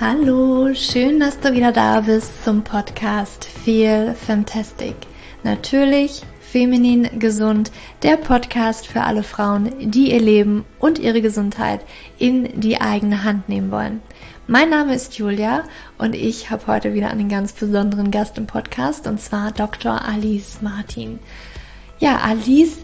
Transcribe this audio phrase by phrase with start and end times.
[0.00, 4.94] Hallo, schön, dass du wieder da bist zum Podcast Feel Fantastic.
[5.42, 7.72] Natürlich feminin gesund,
[8.04, 11.80] der Podcast für alle Frauen, die ihr Leben und ihre Gesundheit
[12.16, 14.00] in die eigene Hand nehmen wollen.
[14.46, 15.64] Mein Name ist Julia
[15.98, 20.00] und ich habe heute wieder einen ganz besonderen Gast im Podcast und zwar Dr.
[20.06, 21.18] Alice Martin.
[21.98, 22.78] Ja, Alice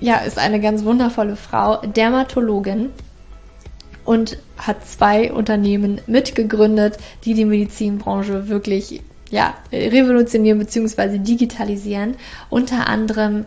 [0.00, 2.92] ja, ist eine ganz wundervolle Frau, Dermatologin
[4.08, 11.18] und hat zwei Unternehmen mitgegründet, die die Medizinbranche wirklich ja, revolutionieren bzw.
[11.18, 12.16] digitalisieren.
[12.48, 13.44] Unter anderem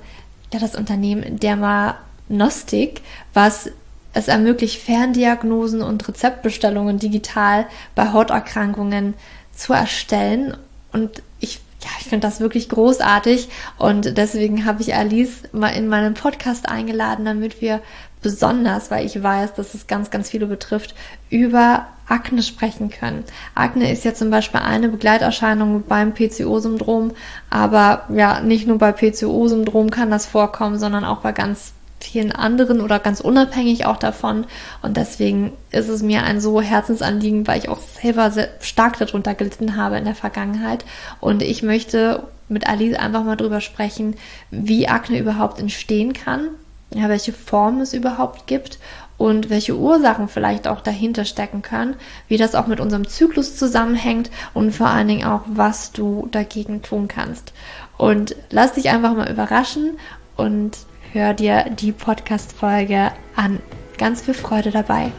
[0.54, 3.02] ja, das Unternehmen Dermanostik,
[3.34, 3.72] was
[4.14, 7.66] es ermöglicht, Ferndiagnosen und Rezeptbestellungen digital
[7.96, 9.16] bei Hauterkrankungen
[9.56, 10.56] zu erstellen.
[10.92, 15.88] Und ich ja, ich finde das wirklich großartig und deswegen habe ich Alice mal in
[15.88, 17.82] meinen Podcast eingeladen, damit wir
[18.22, 20.96] besonders, weil ich weiß, dass es ganz, ganz viele betrifft,
[21.30, 23.24] über Akne sprechen können.
[23.56, 27.14] Akne ist ja zum Beispiel eine Begleiterscheinung beim PCO-Syndrom,
[27.50, 32.82] aber ja, nicht nur bei PCO-Syndrom kann das vorkommen, sondern auch bei ganz vielen anderen
[32.82, 34.46] oder ganz unabhängig auch davon.
[34.82, 39.36] Und deswegen ist es mir ein so Herzensanliegen, weil ich auch selber sehr stark darunter
[39.36, 40.84] gelitten habe in der Vergangenheit.
[41.20, 44.16] Und ich möchte mit Alice einfach mal drüber sprechen,
[44.50, 46.50] wie Akne überhaupt entstehen kann,
[46.94, 48.80] ja, welche Form es überhaupt gibt
[49.18, 51.96] und welche Ursachen vielleicht auch dahinter stecken können,
[52.28, 56.82] wie das auch mit unserem Zyklus zusammenhängt und vor allen Dingen auch, was du dagegen
[56.82, 57.54] tun kannst.
[57.98, 59.98] Und lass dich einfach mal überraschen
[60.36, 60.80] und
[61.14, 63.60] hör dir die Podcast-Folge an.
[63.98, 65.12] Ganz viel Freude dabei.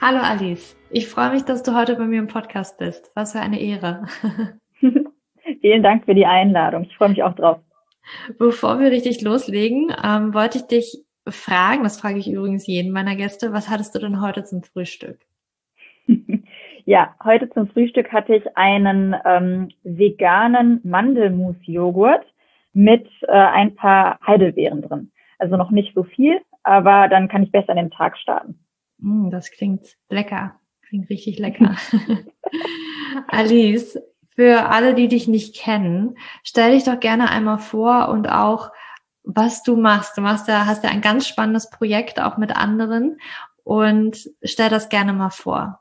[0.00, 3.10] Hallo Alice, ich freue mich, dass du heute bei mir im Podcast bist.
[3.16, 4.06] Was für eine Ehre.
[5.60, 6.84] Vielen Dank für die Einladung.
[6.84, 7.58] Ich freue mich auch drauf.
[8.38, 13.16] Bevor wir richtig loslegen, ähm, wollte ich dich fragen, das frage ich übrigens jeden meiner
[13.16, 15.18] Gäste, was hattest du denn heute zum Frühstück?
[16.86, 22.26] Ja, heute zum Frühstück hatte ich einen ähm, veganen Mandelmus-Joghurt
[22.74, 25.10] mit äh, ein paar Heidelbeeren drin.
[25.38, 28.58] Also noch nicht so viel, aber dann kann ich besser in den Tag starten.
[28.98, 30.60] Mm, das klingt lecker.
[30.88, 31.76] Klingt richtig lecker.
[33.28, 33.98] Alice,
[34.34, 38.70] für alle, die dich nicht kennen, stell dich doch gerne einmal vor und auch,
[39.22, 40.18] was du machst.
[40.18, 43.18] Du machst ja, hast ja ein ganz spannendes Projekt auch mit anderen
[43.62, 45.80] und stell das gerne mal vor.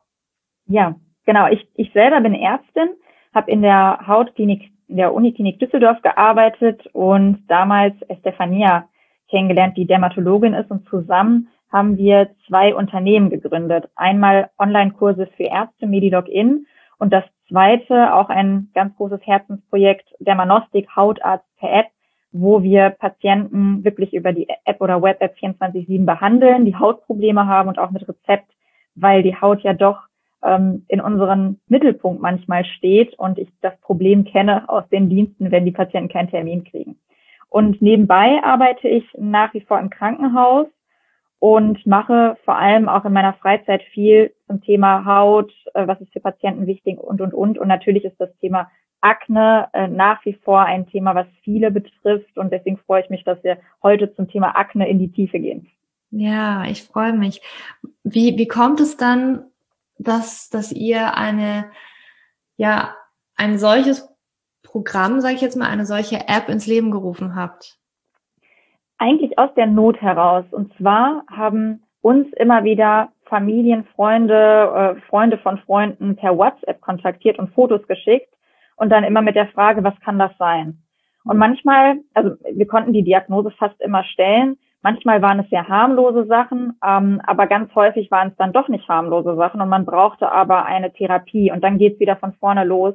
[0.68, 1.47] Ja, genau.
[1.47, 2.90] Ich, ich selber bin Ärztin,
[3.34, 8.88] habe in der Hautklinik in der Uniklinik Düsseldorf gearbeitet und damals Estefania
[9.30, 13.90] kennengelernt, die Dermatologin ist und zusammen haben wir zwei Unternehmen gegründet.
[13.96, 16.68] Einmal Online-Kurse für Ärzte, Medilog-In
[17.00, 21.88] und das zweite, auch ein ganz großes Herzensprojekt, Dermanostik, Hautarzt per App,
[22.32, 27.80] wo wir Patienten wirklich über die App oder Web-App 24-7 behandeln, die Hautprobleme haben und
[27.80, 28.50] auch mit Rezept,
[28.96, 30.00] weil die Haut ja doch
[30.44, 35.66] ähm, in unseren Mittelpunkt manchmal steht und ich das Problem kenne aus den Diensten, wenn
[35.66, 36.98] die Patienten keinen Termin kriegen.
[37.50, 40.68] Und nebenbei arbeite ich nach wie vor im Krankenhaus
[41.44, 46.14] und mache vor allem auch in meiner Freizeit viel zum Thema Haut, äh, was ist
[46.14, 47.58] für Patienten wichtig und, und, und.
[47.58, 48.72] Und natürlich ist das Thema
[49.02, 52.38] Akne äh, nach wie vor ein Thema, was viele betrifft.
[52.38, 55.68] Und deswegen freue ich mich, dass wir heute zum Thema Akne in die Tiefe gehen.
[56.12, 57.42] Ja, ich freue mich.
[58.06, 59.44] Wie, wie kommt es dann
[59.98, 61.70] dass, dass ihr eine,
[62.56, 62.96] ja,
[63.36, 64.08] ein solches
[64.62, 67.80] Programm, sage ich jetzt mal, eine solche App ins Leben gerufen habt?
[69.03, 70.46] Eigentlich aus der Not heraus.
[70.52, 77.38] Und zwar haben uns immer wieder Familien, Freunde, äh, Freunde von Freunden per WhatsApp kontaktiert
[77.38, 78.34] und Fotos geschickt
[78.78, 80.84] und dann immer mit der Frage, was kann das sein?
[81.25, 84.56] Und manchmal, also wir konnten die Diagnose fast immer stellen,
[84.86, 88.89] Manchmal waren es sehr harmlose Sachen, ähm, aber ganz häufig waren es dann doch nicht
[88.89, 92.94] harmlose Sachen und man brauchte aber eine Therapie und dann geht's wieder von vorne los.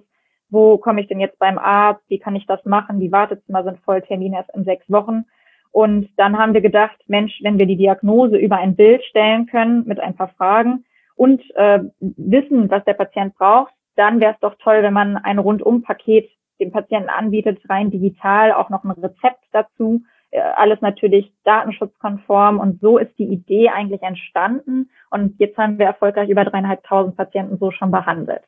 [0.50, 2.02] Wo komme ich denn jetzt beim Arzt?
[2.08, 3.00] Wie kann ich das machen?
[3.00, 5.24] Die Wartezimmer sind voll, Termin erst in sechs Wochen.
[5.70, 9.86] Und dann haben wir gedacht, Mensch, wenn wir die Diagnose über ein Bild stellen können
[9.86, 10.84] mit ein paar Fragen
[11.14, 15.38] und äh, wissen, was der Patient braucht, dann wäre es doch toll, wenn man ein
[15.38, 16.30] Rundum-Paket
[16.60, 22.80] dem Patienten anbietet, rein digital, auch noch ein Rezept dazu äh, alles natürlich datenschutzkonform und
[22.80, 27.70] so ist die Idee eigentlich entstanden und jetzt haben wir erfolgreich über dreieinhalbtausend Patienten so
[27.70, 28.42] schon behandelt.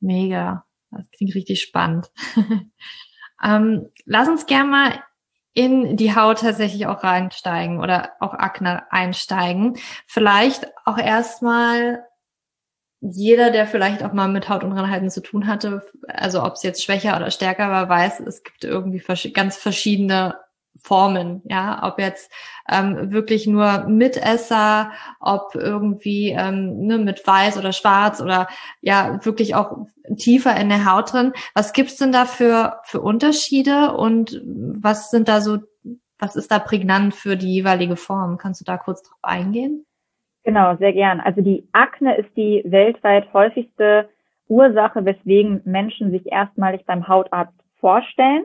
[0.00, 2.10] Mega, das klingt richtig spannend.
[3.44, 4.92] ähm, lass uns gerne mal
[5.54, 9.76] in die Haut tatsächlich auch reinsteigen oder auch Akne einsteigen.
[10.06, 12.04] Vielleicht auch erstmal
[13.00, 17.16] jeder, der vielleicht auch mal mit Hautunreinheiten zu tun hatte, also ob es jetzt schwächer
[17.16, 19.02] oder stärker war, weiß, es gibt irgendwie
[19.32, 20.36] ganz verschiedene
[20.80, 22.32] Formen, ja, ob jetzt
[22.68, 24.90] ähm, wirklich nur Mitesser,
[25.20, 28.48] ob irgendwie ähm, ne, mit Weiß oder Schwarz oder
[28.80, 29.86] ja wirklich auch
[30.16, 31.32] tiefer in der Haut drin.
[31.54, 35.58] Was gibt's denn da für, für Unterschiede und was sind da so,
[36.18, 38.38] was ist da prägnant für die jeweilige Form?
[38.38, 39.86] Kannst du da kurz drauf eingehen?
[40.44, 41.20] Genau, sehr gern.
[41.20, 44.08] Also die Akne ist die weltweit häufigste
[44.48, 48.44] Ursache, weswegen Menschen sich erstmalig beim Hautarzt vorstellen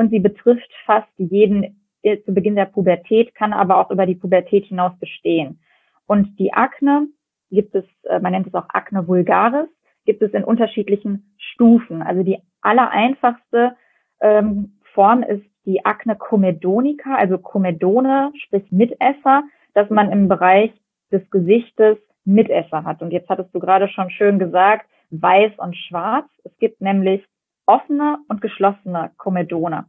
[0.00, 4.14] und sie betrifft fast jeden äh, zu Beginn der Pubertät, kann aber auch über die
[4.14, 5.60] Pubertät hinaus bestehen.
[6.06, 7.06] Und die Akne
[7.50, 9.68] gibt es, äh, man nennt es auch Akne vulgaris,
[10.06, 12.00] gibt es in unterschiedlichen Stufen.
[12.00, 13.76] Also die allereinfachste
[14.22, 19.42] ähm, Form ist die Akne comedonica, also Comedone, sprich Mitesser,
[19.74, 20.72] dass man im Bereich
[21.12, 23.02] des Gesichtes Mitesser hat.
[23.02, 26.26] Und jetzt hattest du gerade schon schön gesagt, weiß und schwarz.
[26.44, 27.22] Es gibt nämlich
[27.70, 29.86] offene und geschlossene Komedone.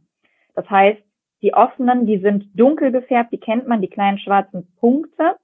[0.54, 1.02] Das heißt,
[1.42, 5.36] die offenen, die sind dunkel gefärbt, die kennt man, die kleinen schwarzen Punkte,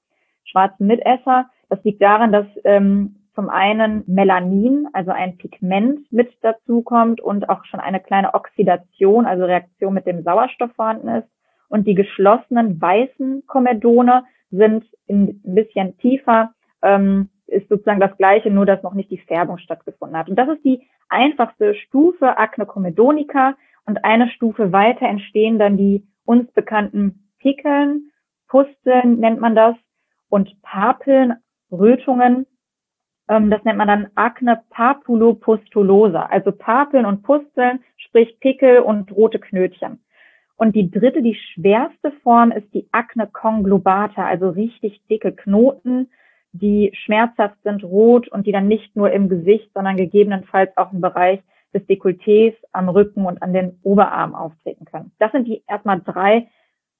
[0.44, 1.46] schwarzen Mitesser.
[1.68, 7.48] Das liegt daran, dass ähm, zum einen Melanin, also ein Pigment mit dazu kommt und
[7.48, 11.28] auch schon eine kleine Oxidation, also Reaktion mit dem Sauerstoff vorhanden ist.
[11.68, 16.52] Und die geschlossenen weißen Komedone sind ein bisschen tiefer,
[16.82, 20.28] ähm, ist sozusagen das gleiche, nur dass noch nicht die Färbung stattgefunden hat.
[20.28, 23.54] Und das ist die einfachste Stufe Acne comedonica
[23.86, 28.10] und eine Stufe weiter entstehen dann die uns bekannten Pickeln,
[28.48, 29.76] Pusteln nennt man das
[30.28, 31.34] und Papeln,
[31.70, 32.46] Rötungen.
[33.28, 39.38] Ähm, das nennt man dann Acne papulopustulosa, also Papeln und Pusteln, sprich Pickel und rote
[39.38, 40.00] Knötchen.
[40.56, 46.10] Und die dritte, die schwerste Form ist die Acne conglobata, also richtig dicke Knoten,
[46.52, 51.00] die schmerzhaft sind, rot und die dann nicht nur im Gesicht, sondern gegebenenfalls auch im
[51.00, 51.40] Bereich
[51.74, 55.12] des Dekolletés, am Rücken und an den Oberarmen auftreten können.
[55.18, 56.48] Das sind die erstmal drei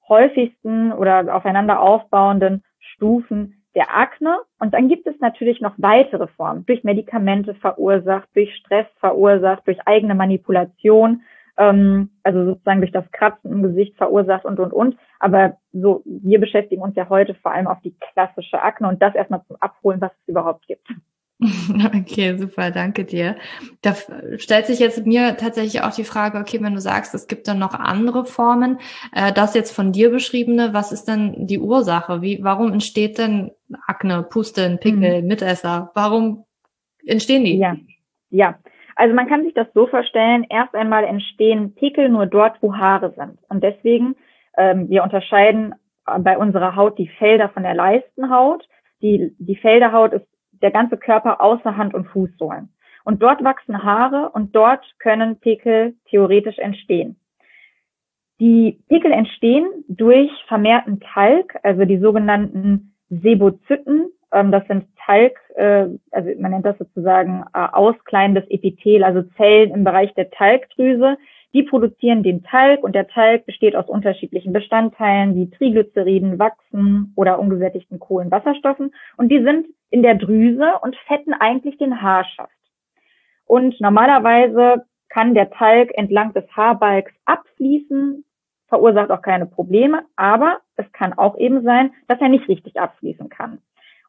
[0.07, 4.37] häufigsten oder aufeinander aufbauenden Stufen der Akne.
[4.59, 9.79] Und dann gibt es natürlich noch weitere Formen, durch Medikamente verursacht, durch Stress verursacht, durch
[9.85, 11.21] eigene Manipulation
[11.59, 14.97] ähm, also sozusagen durch das Kratzen im Gesicht verursacht und, und, und.
[15.19, 19.15] Aber so, wir beschäftigen uns ja heute vor allem auf die klassische Akne und das
[19.15, 20.87] erstmal zum Abholen, was es überhaupt gibt.
[21.95, 23.37] Okay, super, danke dir.
[23.81, 23.95] Da
[24.37, 27.59] stellt sich jetzt mir tatsächlich auch die Frage, okay, wenn du sagst, es gibt dann
[27.59, 28.79] noch andere Formen,
[29.13, 32.21] äh, das jetzt von dir beschriebene, was ist denn die Ursache?
[32.21, 33.51] Wie, warum entsteht denn
[33.87, 35.27] Akne, Pusteln, Pickel, mhm.
[35.27, 35.91] Mitesser?
[35.93, 36.45] Warum
[37.05, 37.57] entstehen die?
[37.57, 37.77] Ja,
[38.29, 38.59] ja.
[38.95, 43.13] Also man kann sich das so vorstellen, erst einmal entstehen Pickel nur dort, wo Haare
[43.15, 43.39] sind.
[43.47, 44.15] Und deswegen,
[44.59, 45.73] ähm, wir unterscheiden
[46.19, 48.67] bei unserer Haut die Felder von der Leistenhaut.
[49.01, 52.69] Die, die Felderhaut ist der ganze Körper außer Hand und Fußsohlen.
[53.05, 57.15] Und dort wachsen Haare und dort können Pickel theoretisch entstehen.
[58.39, 65.87] Die Pickel entstehen durch vermehrten Talg, also die sogenannten Sebozyten, ähm, das sind Talg, äh,
[66.11, 71.17] also man nennt das sozusagen äh, auskleidendes Epithel, also Zellen im Bereich der Talgdrüse.
[71.53, 77.39] Die produzieren den Talg und der Talg besteht aus unterschiedlichen Bestandteilen wie Triglyceriden, Wachsen oder
[77.39, 82.51] ungesättigten Kohlenwasserstoffen und die sind in der Drüse und fetten eigentlich den Haarschaft.
[83.45, 88.23] Und normalerweise kann der Talg entlang des Haarbalgs abfließen,
[88.67, 93.29] verursacht auch keine Probleme, aber es kann auch eben sein, dass er nicht richtig abfließen
[93.29, 93.59] kann.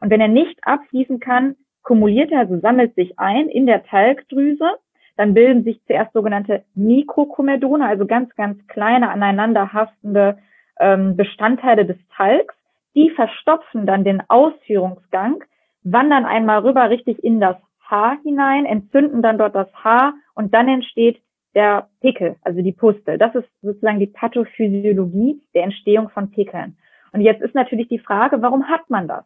[0.01, 4.71] Und wenn er nicht abfließen kann, kumuliert er, also sammelt sich ein in der Talgdrüse.
[5.17, 10.39] Dann bilden sich zuerst sogenannte Mikrokomedone, also ganz, ganz kleine aneinander haftende
[10.79, 12.55] ähm, Bestandteile des Talgs.
[12.95, 15.45] Die verstopfen dann den Ausführungsgang,
[15.83, 20.69] wandern einmal rüber richtig in das Haar hinein, entzünden dann dort das Haar und dann
[20.69, 21.21] entsteht
[21.55, 23.19] der Pickel, also die Pustel.
[23.19, 26.77] Das ist sozusagen die Pathophysiologie der Entstehung von Pickeln.
[27.13, 29.25] Und jetzt ist natürlich die Frage, warum hat man das?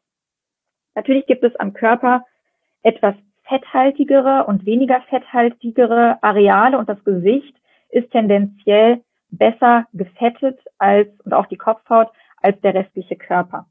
[0.95, 2.25] Natürlich gibt es am Körper
[2.83, 3.15] etwas
[3.49, 7.55] fetthaltigere und weniger fetthaltigere Areale und das Gesicht
[7.91, 12.09] ist tendenziell besser gefettet als und auch die Kopfhaut
[12.41, 13.67] als der restliche Körper.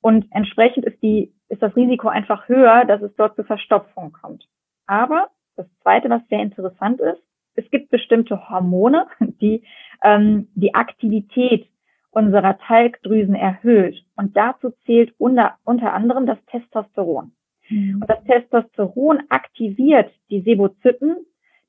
[0.00, 4.46] Und entsprechend ist die ist das Risiko einfach höher, dass es dort zu Verstopfung kommt.
[4.86, 7.22] Aber das Zweite, was sehr interessant ist,
[7.54, 9.64] es gibt bestimmte Hormone, die
[10.04, 11.68] ähm, die Aktivität
[12.10, 14.04] unserer Talgdrüsen erhöht.
[14.16, 17.32] Und dazu zählt unter, unter anderem das Testosteron.
[17.68, 18.00] Mhm.
[18.00, 21.16] Und das Testosteron aktiviert die Sebozyten,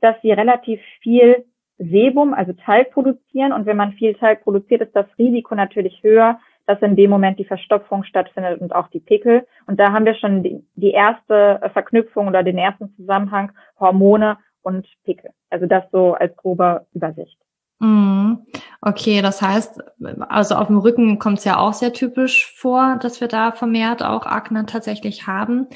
[0.01, 1.46] dass sie relativ viel
[1.82, 3.53] Sebum, also Talg produzieren.
[3.53, 7.39] Und wenn man viel Talg produziert, ist das Risiko natürlich höher, dass in dem Moment
[7.39, 9.48] die Verstopfung stattfindet und auch die Pickel.
[9.65, 14.88] Und da haben wir schon die, die erste Verknüpfung oder den ersten Zusammenhang Hormone und
[15.06, 15.32] Pickel.
[15.50, 17.38] Also das so als grober Übersicht.
[17.79, 18.45] Mhm.
[18.81, 19.81] Okay, das heißt,
[20.27, 24.03] also auf dem Rücken kommt es ja auch sehr typisch vor, dass wir da vermehrt
[24.03, 25.67] auch Akne tatsächlich haben.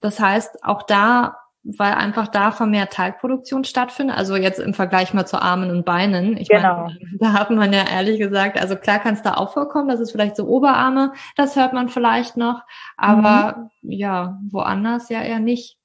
[0.00, 5.26] Das heißt, auch da, weil einfach da vermehrt Teigproduktion stattfindet, also jetzt im Vergleich mal
[5.26, 6.36] zu Armen und Beinen.
[6.36, 6.86] Ich genau.
[6.86, 10.00] meine, da hat man ja ehrlich gesagt, also klar kann es da auch vorkommen, das
[10.00, 12.62] ist vielleicht so Oberarme, das hört man vielleicht noch,
[12.96, 13.90] aber mhm.
[13.90, 15.78] ja, woanders ja eher nicht.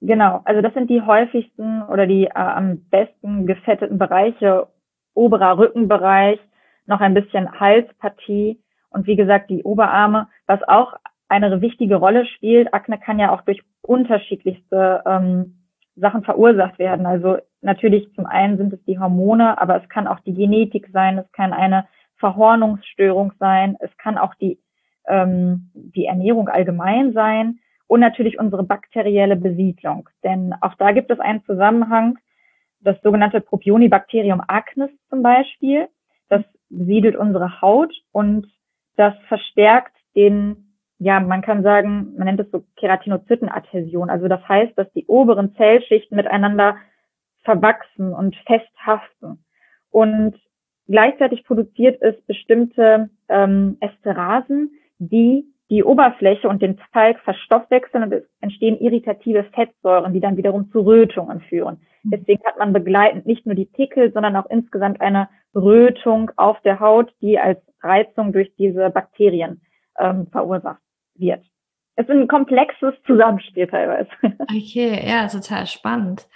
[0.00, 4.66] Genau, also das sind die häufigsten oder die äh, am besten gefetteten Bereiche,
[5.14, 6.38] oberer Rückenbereich,
[6.86, 10.94] noch ein bisschen Halspartie und wie gesagt die Oberarme, was auch
[11.28, 12.72] eine wichtige Rolle spielt.
[12.74, 15.64] Akne kann ja auch durch unterschiedlichste ähm,
[15.96, 17.06] Sachen verursacht werden.
[17.06, 21.18] Also natürlich zum einen sind es die Hormone, aber es kann auch die Genetik sein,
[21.18, 21.86] es kann eine
[22.18, 24.58] Verhornungsstörung sein, es kann auch die,
[25.06, 30.08] ähm, die Ernährung allgemein sein und natürlich unsere bakterielle Besiedlung.
[30.22, 32.18] Denn auch da gibt es einen Zusammenhang,
[32.84, 35.88] das sogenannte Propionibacterium acnes zum Beispiel.
[36.28, 38.46] Das besiedelt unsere Haut und
[38.96, 44.10] das verstärkt den, ja, man kann sagen, man nennt es so Keratinozytenadhäsion.
[44.10, 46.76] Also das heißt, dass die oberen Zellschichten miteinander
[47.42, 49.44] verwachsen und festhaften.
[49.90, 50.36] Und
[50.86, 58.24] gleichzeitig produziert es bestimmte ähm, Esterasen, die die Oberfläche und den Talg verstoffwechseln und es
[58.40, 61.80] entstehen irritative Fettsäuren, die dann wiederum zu Rötungen führen.
[62.04, 62.10] Mhm.
[62.10, 66.80] Deswegen hat man begleitend nicht nur die Pickel, sondern auch insgesamt eine Rötung auf der
[66.80, 69.62] Haut, die als Reizung durch diese Bakterien
[69.98, 70.80] ähm, verursacht
[71.14, 71.44] wird.
[71.96, 74.10] Es ist ein komplexes Zusammenspiel teilweise.
[74.50, 76.26] Okay, ja, total spannend.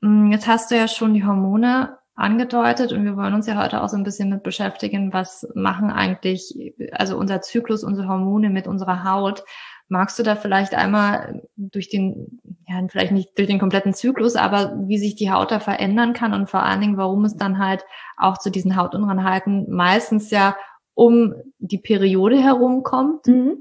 [0.00, 3.82] Mm, jetzt hast du ja schon die Hormone angedeutet und wir wollen uns ja heute
[3.82, 8.66] auch so ein bisschen mit beschäftigen, was machen eigentlich, also unser Zyklus, unsere Hormone mit
[8.66, 9.44] unserer Haut.
[9.88, 14.72] Magst du da vielleicht einmal durch den, ja, vielleicht nicht durch den kompletten Zyklus, aber
[14.86, 17.84] wie sich die Haut da verändern kann und vor allen Dingen, warum es dann halt
[18.16, 20.56] auch zu diesen Hautunreinheiten meistens ja
[20.94, 23.26] um die Periode herum kommt?
[23.26, 23.58] Mhm.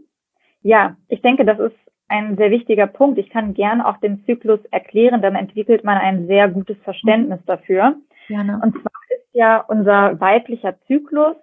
[0.62, 1.76] Ja, ich denke, das ist
[2.08, 3.20] ein sehr wichtiger Punkt.
[3.20, 7.98] Ich kann gern auch den Zyklus erklären, dann entwickelt man ein sehr gutes Verständnis dafür.
[8.28, 8.60] Gerne.
[8.64, 11.36] Und zwar ist ja unser weiblicher Zyklus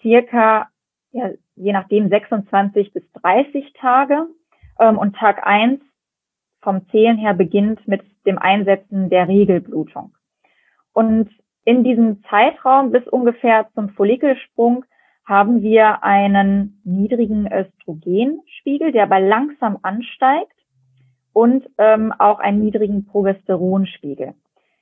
[0.00, 0.68] circa,
[1.12, 4.26] ja, je nachdem 26 bis 30 Tage.
[4.78, 5.80] Ähm, und Tag eins
[6.60, 10.14] vom Zählen her beginnt mit dem Einsetzen der Regelblutung.
[10.92, 11.30] Und
[11.64, 14.84] in diesem Zeitraum bis ungefähr zum Follikelsprung
[15.24, 20.52] haben wir einen niedrigen Östrogenspiegel, der aber langsam ansteigt
[21.32, 24.34] und ähm, auch einen niedrigen Progesteronspiegel.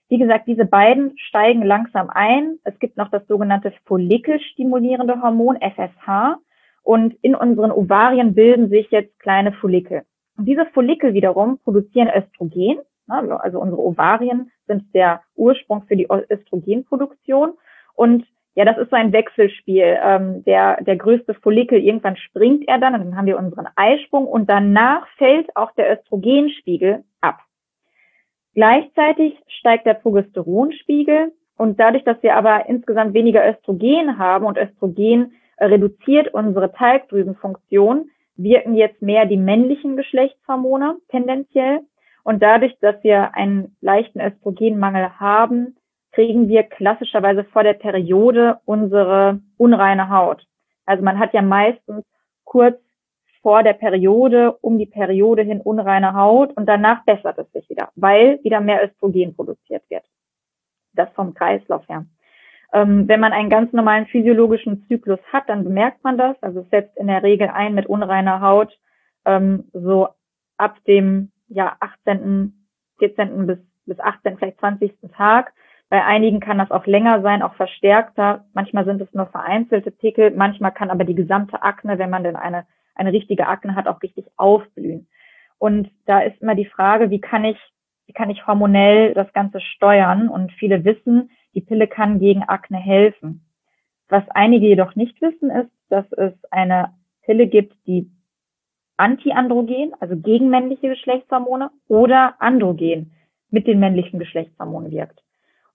[0.09, 2.59] Wie gesagt, diese beiden steigen langsam ein.
[2.65, 6.37] Es gibt noch das sogenannte follikelstimulierende Hormon FSH
[6.85, 10.03] und in unseren Ovarien bilden sich jetzt kleine Follikel.
[10.37, 12.79] Und diese Follikel wiederum produzieren Östrogen.
[13.09, 17.55] Also unsere Ovarien sind der Ursprung für die Östrogenproduktion.
[17.95, 18.25] Und
[18.55, 19.99] ja, das ist so ein Wechselspiel.
[20.01, 24.27] Ähm, der, der größte Follikel, irgendwann springt er dann und dann haben wir unseren Eisprung
[24.27, 27.41] und danach fällt auch der Östrogenspiegel ab.
[28.55, 35.33] Gleichzeitig steigt der Progesteronspiegel und dadurch, dass wir aber insgesamt weniger Östrogen haben und Östrogen
[35.59, 41.81] reduziert unsere Talgdrüsenfunktion, wirken jetzt mehr die männlichen Geschlechtshormone tendenziell.
[42.25, 45.77] Und dadurch, dass wir einen leichten Östrogenmangel haben,
[46.13, 50.47] kriegen wir klassischerweise vor der Periode unsere unreine Haut.
[50.87, 52.05] Also man hat ja meistens
[52.45, 52.79] kurz
[53.43, 57.91] vor der Periode, um die Periode hin unreine Haut und danach bessert es sich wieder,
[57.95, 60.05] weil wieder mehr Östrogen produziert wird.
[60.95, 62.07] Das vom Kreislauf her.
[62.75, 66.37] Ähm, wenn man einen ganz normalen physiologischen Zyklus hat, dann bemerkt man das.
[66.43, 68.79] Also es setzt in der Regel ein mit unreiner Haut
[69.25, 70.09] ähm, so
[70.59, 72.53] ab dem ja 18.,
[72.99, 73.47] 14.
[73.47, 74.93] bis bis 18, vielleicht 20.
[75.15, 75.53] Tag.
[75.91, 78.47] Bei einigen kann das auch länger sein, auch verstärkter.
[78.55, 80.31] Manchmal sind es nur vereinzelte Pickel.
[80.31, 82.65] Manchmal kann aber die gesamte Akne, wenn man denn eine
[82.95, 85.09] eine richtige Akne hat, auch richtig aufblühen.
[85.59, 87.59] Und da ist immer die Frage, wie kann ich,
[88.07, 90.29] wie kann ich hormonell das Ganze steuern?
[90.29, 93.45] Und viele wissen, die Pille kann gegen Akne helfen.
[94.09, 98.11] Was einige jedoch nicht wissen, ist, dass es eine Pille gibt, die
[98.97, 103.13] antiandrogen, also gegen männliche Geschlechtshormone oder androgen
[103.51, 105.23] mit den männlichen Geschlechtshormonen wirkt.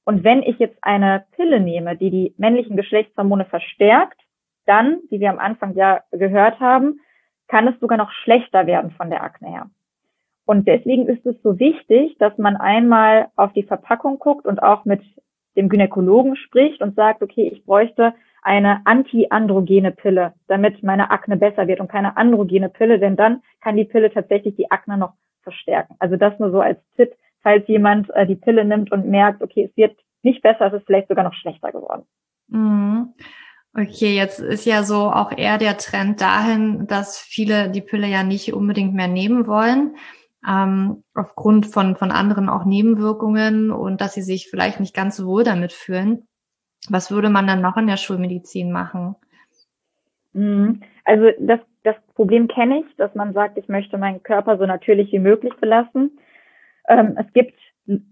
[0.05, 4.19] Und wenn ich jetzt eine Pille nehme, die die männlichen Geschlechtshormone verstärkt,
[4.65, 6.99] dann, wie wir am Anfang ja gehört haben,
[7.47, 9.69] kann es sogar noch schlechter werden von der Akne her.
[10.45, 14.85] Und deswegen ist es so wichtig, dass man einmal auf die Verpackung guckt und auch
[14.85, 15.01] mit
[15.55, 21.67] dem Gynäkologen spricht und sagt, okay, ich bräuchte eine antiandrogene Pille, damit meine Akne besser
[21.67, 25.13] wird und keine androgene Pille, denn dann kann die Pille tatsächlich die Akne noch
[25.43, 25.95] verstärken.
[25.99, 29.69] Also das nur so als Tipp, falls jemand äh, die Pille nimmt und merkt, okay,
[29.69, 32.03] es wird nicht besser, es ist vielleicht sogar noch schlechter geworden.
[32.47, 33.13] Mhm.
[33.75, 38.23] Okay, jetzt ist ja so auch eher der Trend dahin, dass viele die Pille ja
[38.23, 39.95] nicht unbedingt mehr nehmen wollen,
[40.47, 45.27] ähm, aufgrund von, von anderen auch Nebenwirkungen und dass sie sich vielleicht nicht ganz so
[45.27, 46.27] wohl damit fühlen.
[46.89, 49.15] Was würde man dann noch in der Schulmedizin machen?
[50.33, 50.81] Mhm.
[51.03, 55.11] Also das, das Problem kenne ich, dass man sagt, ich möchte meinen Körper so natürlich
[55.11, 56.19] wie möglich belassen.
[56.87, 57.55] Ähm, es gibt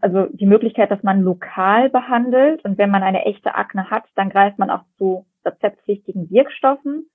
[0.02, 4.30] also die Möglichkeit, dass man lokal behandelt und wenn man eine echte Akne hat, dann
[4.30, 7.10] greift man auch zu rezeptpflichtigen Wirkstoffen.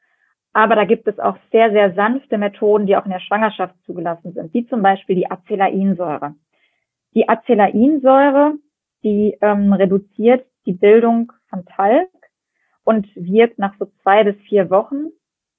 [0.52, 4.32] Aber da gibt es auch sehr, sehr sanfte Methoden, die auch in der Schwangerschaft zugelassen
[4.32, 6.34] sind, wie zum Beispiel die Acelainsäure.
[7.14, 8.54] Die Acelainsäure,
[9.02, 12.08] die ähm, reduziert die Bildung von Talg
[12.84, 15.08] und wirkt nach so zwei bis vier Wochen,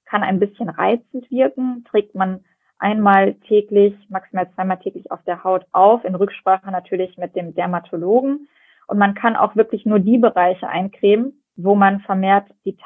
[0.04, 2.44] kann ein bisschen reizend wirken, trägt man
[2.78, 8.48] einmal täglich, maximal zweimal täglich auf der Haut auf, in Rücksprache natürlich mit dem Dermatologen.
[8.86, 12.76] Und man kann auch wirklich nur die Bereiche eincremen, wo man vermehrt die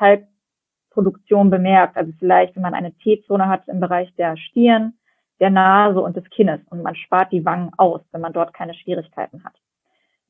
[0.99, 1.97] Talgproduktion bemerkt.
[1.97, 4.95] Also vielleicht, wenn man eine T-Zone hat im Bereich der Stirn,
[5.40, 8.75] der Nase und des Kinnes und man spart die Wangen aus, wenn man dort keine
[8.75, 9.55] Schwierigkeiten hat.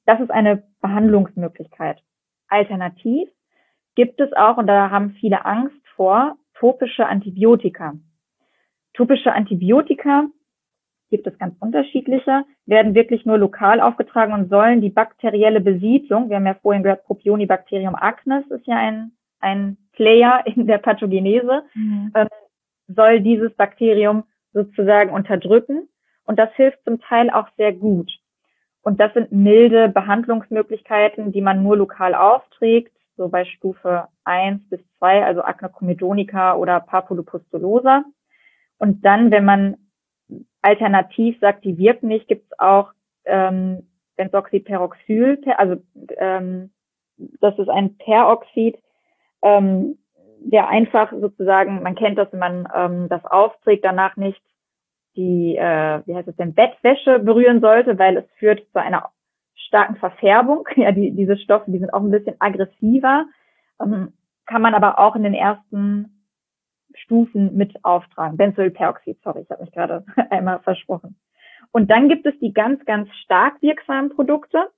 [0.05, 2.03] Das ist eine Behandlungsmöglichkeit.
[2.49, 3.29] Alternativ
[3.95, 7.95] gibt es auch, und da haben viele Angst vor, topische Antibiotika.
[8.95, 10.27] Topische Antibiotika
[11.11, 16.37] gibt es ganz unterschiedliche, werden wirklich nur lokal aufgetragen und sollen die bakterielle Besiedlung, wir
[16.37, 22.13] haben ja vorhin gehört, Propionibacterium acnes ist ja ein, ein Player in der Pathogenese, mhm.
[22.15, 22.29] ähm,
[22.89, 25.89] soll dieses Bakterium sozusagen unterdrücken.
[26.25, 28.11] Und das hilft zum Teil auch sehr gut.
[28.83, 34.81] Und das sind milde Behandlungsmöglichkeiten, die man nur lokal aufträgt, so bei Stufe 1 bis
[34.99, 38.05] 2, also Acne comedonica oder Papulopustulosa.
[38.79, 39.77] Und dann, wenn man
[40.63, 42.93] alternativ sagt, die wirken nicht, gibt es auch
[43.25, 45.83] ähm, Benzoxyperoxyl, also
[46.17, 46.71] ähm,
[47.41, 48.79] das ist ein Peroxid,
[49.43, 49.99] ähm,
[50.41, 54.41] der einfach sozusagen, man kennt das, wenn man ähm, das aufträgt, danach nicht
[55.17, 59.11] die, äh, wie heißt es denn, Bettwäsche berühren sollte, weil es führt zu einer
[59.55, 60.69] starken Verfärbung.
[60.77, 63.27] Ja, die, diese Stoffe, die sind auch ein bisschen aggressiver,
[63.81, 64.13] ähm,
[64.47, 66.25] kann man aber auch in den ersten
[66.95, 68.37] Stufen mit auftragen.
[68.37, 71.17] Benzylperoxid, sorry, ich habe mich gerade einmal versprochen.
[71.73, 74.71] Und dann gibt es die ganz, ganz stark wirksamen Produkte.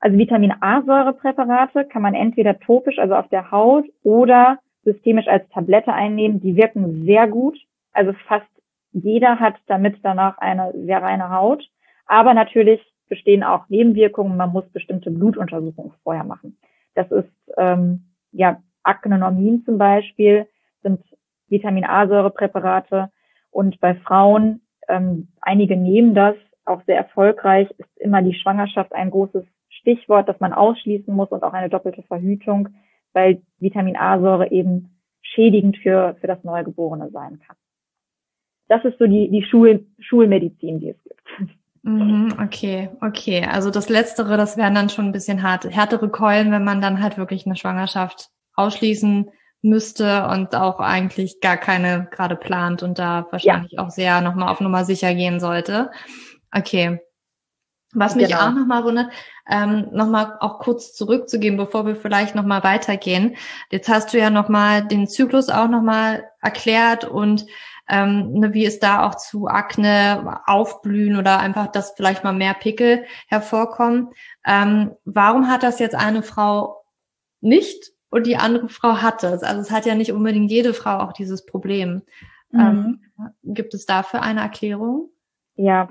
[0.00, 5.92] Also Vitamin A-Säurepräparate kann man entweder topisch, also auf der Haut, oder systemisch als Tablette
[5.92, 6.40] einnehmen.
[6.40, 7.58] Die wirken sehr gut.
[7.92, 8.46] Also fast
[8.92, 11.64] jeder hat damit danach eine sehr reine Haut.
[12.06, 14.36] Aber natürlich bestehen auch Nebenwirkungen.
[14.36, 16.58] Man muss bestimmte Blutuntersuchungen vorher machen.
[16.94, 20.46] Das ist ähm, ja Aknenormin zum Beispiel
[20.82, 21.00] sind
[21.48, 23.10] Vitamin A-Säurepräparate.
[23.50, 29.10] Und bei Frauen, ähm, einige nehmen das auch sehr erfolgreich, ist immer die Schwangerschaft ein
[29.10, 29.44] großes
[29.84, 32.70] Stichwort, das man ausschließen muss und auch eine doppelte Verhütung,
[33.12, 37.56] weil Vitamin A-Säure eben schädigend für, für das Neugeborene sein kann.
[38.68, 41.22] Das ist so die, die Schul, Schulmedizin, die es gibt.
[41.82, 43.44] Mhm, okay, okay.
[43.44, 47.02] Also das Letztere, das wären dann schon ein bisschen hart, härtere Keulen, wenn man dann
[47.02, 53.26] halt wirklich eine Schwangerschaft ausschließen müsste und auch eigentlich gar keine gerade plant und da
[53.30, 53.82] wahrscheinlich ja.
[53.82, 55.90] auch sehr nochmal auf Nummer sicher gehen sollte.
[56.52, 57.00] Okay.
[57.94, 58.40] Was mich genau.
[58.40, 59.12] auch nochmal wundert,
[59.48, 63.36] ähm, nochmal auch kurz zurückzugehen, bevor wir vielleicht nochmal weitergehen.
[63.70, 67.46] Jetzt hast du ja nochmal den Zyklus auch nochmal erklärt und
[67.88, 72.54] ähm, ne, wie es da auch zu Akne aufblühen oder einfach, dass vielleicht mal mehr
[72.54, 74.08] Pickel hervorkommen.
[74.46, 76.84] Ähm, warum hat das jetzt eine Frau
[77.40, 79.42] nicht und die andere Frau hat es.
[79.42, 82.02] Also es hat ja nicht unbedingt jede Frau auch dieses Problem.
[82.50, 83.00] Mhm.
[83.18, 85.10] Ähm, gibt es dafür eine Erklärung?
[85.56, 85.88] Ja,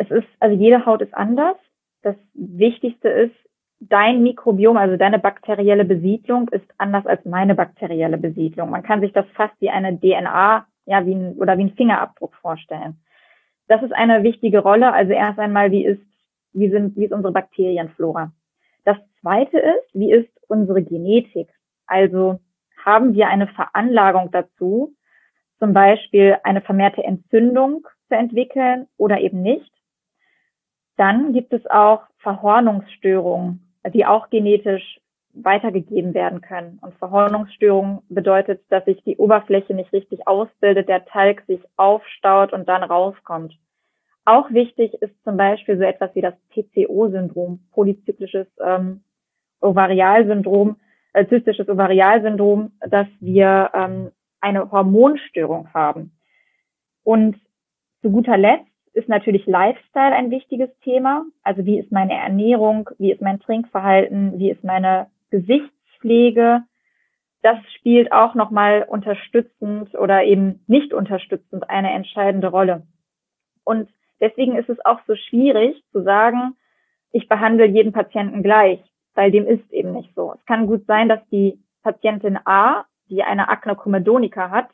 [0.00, 1.56] es ist, also jede Haut ist anders.
[2.02, 3.34] Das Wichtigste ist,
[3.80, 8.70] dein Mikrobiom, also deine bakterielle Besiedlung ist anders als meine bakterielle Besiedlung.
[8.70, 12.34] Man kann sich das fast wie eine DNA, ja, wie ein, oder wie ein Fingerabdruck
[12.36, 12.98] vorstellen.
[13.68, 14.92] Das ist eine wichtige Rolle.
[14.92, 16.02] Also erst einmal, wie ist,
[16.52, 18.32] wie sind, wie ist unsere Bakterienflora?
[18.84, 21.48] Das zweite ist, wie ist unsere Genetik?
[21.86, 22.40] Also
[22.82, 24.94] haben wir eine Veranlagung dazu,
[25.58, 29.70] zum Beispiel eine vermehrte Entzündung zu entwickeln oder eben nicht?
[30.96, 33.60] Dann gibt es auch Verhornungsstörungen,
[33.92, 35.00] die auch genetisch
[35.32, 36.78] weitergegeben werden können.
[36.82, 42.68] Und Verhornungsstörung bedeutet, dass sich die Oberfläche nicht richtig ausbildet, der Talg sich aufstaut und
[42.68, 43.56] dann rauskommt.
[44.24, 49.02] Auch wichtig ist zum Beispiel so etwas wie das PCO-Syndrom, polyzyklisches ähm,
[49.60, 50.76] Ovarialsyndrom,
[51.12, 56.12] äh, zystisches Ovarialsyndrom, dass wir ähm, eine Hormonstörung haben.
[57.02, 57.36] Und
[58.02, 61.24] zu guter Letzt ist natürlich Lifestyle ein wichtiges Thema.
[61.42, 66.62] Also wie ist meine Ernährung, wie ist mein Trinkverhalten, wie ist meine Gesichtspflege.
[67.42, 72.82] Das spielt auch nochmal unterstützend oder eben nicht unterstützend eine entscheidende Rolle.
[73.64, 73.88] Und
[74.20, 76.56] deswegen ist es auch so schwierig zu sagen,
[77.12, 78.80] ich behandle jeden Patienten gleich,
[79.14, 80.34] weil dem ist eben nicht so.
[80.34, 84.68] Es kann gut sein, dass die Patientin A, die eine Akne comedonica hat,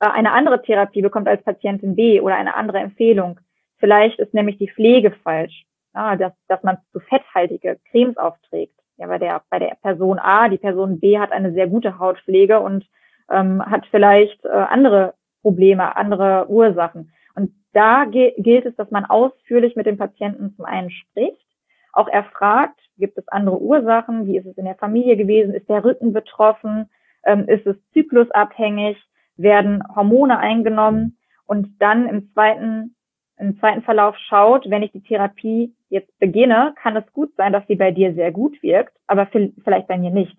[0.00, 3.40] äh, eine andere Therapie bekommt als Patientin B oder eine andere Empfehlung.
[3.84, 8.72] Vielleicht ist nämlich die Pflege falsch, ja, dass, dass man zu fetthaltige Cremes aufträgt.
[8.96, 12.60] Ja, bei der, bei der Person A, die Person B hat eine sehr gute Hautpflege
[12.60, 12.86] und
[13.30, 17.12] ähm, hat vielleicht äh, andere Probleme, andere Ursachen.
[17.34, 21.46] Und da gilt es, dass man ausführlich mit dem Patienten zum einen spricht,
[21.92, 25.84] auch erfragt, gibt es andere Ursachen, wie ist es in der Familie gewesen, ist der
[25.84, 26.88] Rücken betroffen,
[27.26, 28.96] ähm, ist es zyklusabhängig,
[29.36, 31.18] werden Hormone eingenommen?
[31.44, 32.93] Und dann im zweiten,
[33.38, 37.66] im zweiten Verlauf schaut, wenn ich die Therapie jetzt beginne, kann es gut sein, dass
[37.66, 40.36] sie bei dir sehr gut wirkt, aber vielleicht bei mir nicht.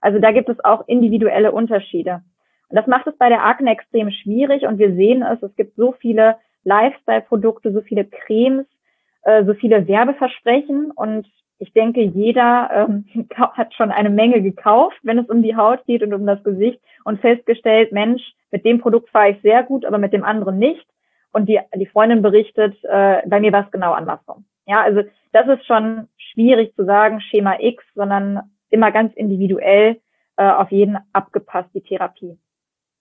[0.00, 2.22] Also da gibt es auch individuelle Unterschiede.
[2.68, 5.74] Und das macht es bei der Akne extrem schwierig und wir sehen es, es gibt
[5.76, 8.66] so viele Lifestyle-Produkte, so viele Cremes,
[9.22, 11.26] äh, so viele Werbeversprechen und
[11.58, 16.02] ich denke, jeder ähm, hat schon eine Menge gekauft, wenn es um die Haut geht
[16.02, 19.98] und um das Gesicht und festgestellt, Mensch, mit dem Produkt fahre ich sehr gut, aber
[19.98, 20.86] mit dem anderen nicht.
[21.38, 24.44] Und die, die Freundin berichtet, äh, bei mir war es genau andersrum.
[24.66, 30.00] Ja, also das ist schon schwierig zu sagen, Schema X, sondern immer ganz individuell
[30.36, 32.36] äh, auf jeden abgepasst, die Therapie.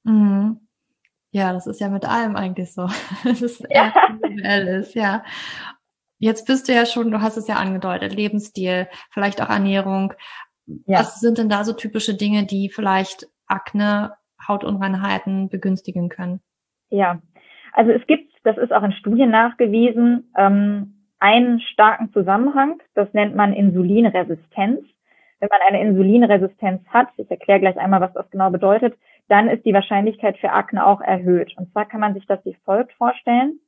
[0.04, 0.60] Mhm.
[1.32, 2.84] Ja, das ist ja mit allem eigentlich so.
[3.24, 3.92] dass es ja.
[4.08, 5.24] individuell ist, ja.
[6.20, 10.14] Jetzt bist du ja schon, du hast es ja angedeutet, Lebensstil, vielleicht auch Ernährung.
[10.86, 11.00] Ja.
[11.00, 14.14] Was sind denn da so typische Dinge, die vielleicht Akne,
[14.48, 16.40] Hautunreinheiten begünstigen können?
[16.90, 17.20] Ja,
[17.78, 23.36] also es gibt, das ist auch in Studien nachgewiesen, ähm, einen starken Zusammenhang, das nennt
[23.36, 24.82] man Insulinresistenz.
[25.40, 28.96] Wenn man eine Insulinresistenz hat, ich erkläre gleich einmal, was das genau bedeutet,
[29.28, 31.56] dann ist die Wahrscheinlichkeit für Akne auch erhöht.
[31.56, 33.60] Und zwar kann man sich das wie folgt vorstellen.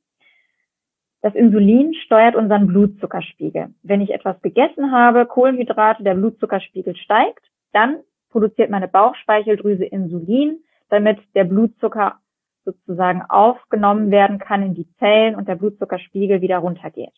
[1.22, 3.74] Das Insulin steuert unseren Blutzuckerspiegel.
[3.84, 7.98] Wenn ich etwas gegessen habe, Kohlenhydrate, der Blutzuckerspiegel steigt, dann
[8.30, 12.18] produziert meine Bauchspeicheldrüse Insulin, damit der Blutzucker
[12.64, 17.12] sozusagen aufgenommen werden kann in die Zellen und der Blutzuckerspiegel wieder runtergeht.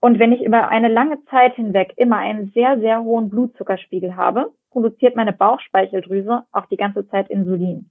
[0.00, 4.52] Und wenn ich über eine lange Zeit hinweg immer einen sehr, sehr hohen Blutzuckerspiegel habe,
[4.70, 7.90] produziert meine Bauchspeicheldrüse auch die ganze Zeit Insulin.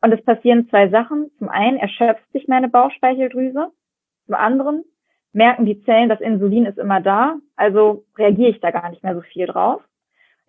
[0.00, 1.30] Und es passieren zwei Sachen.
[1.38, 3.70] Zum einen erschöpft sich meine Bauchspeicheldrüse
[4.28, 4.84] zum anderen
[5.32, 9.14] merken die Zellen, das Insulin ist immer da, also reagiere ich da gar nicht mehr
[9.14, 9.82] so viel drauf.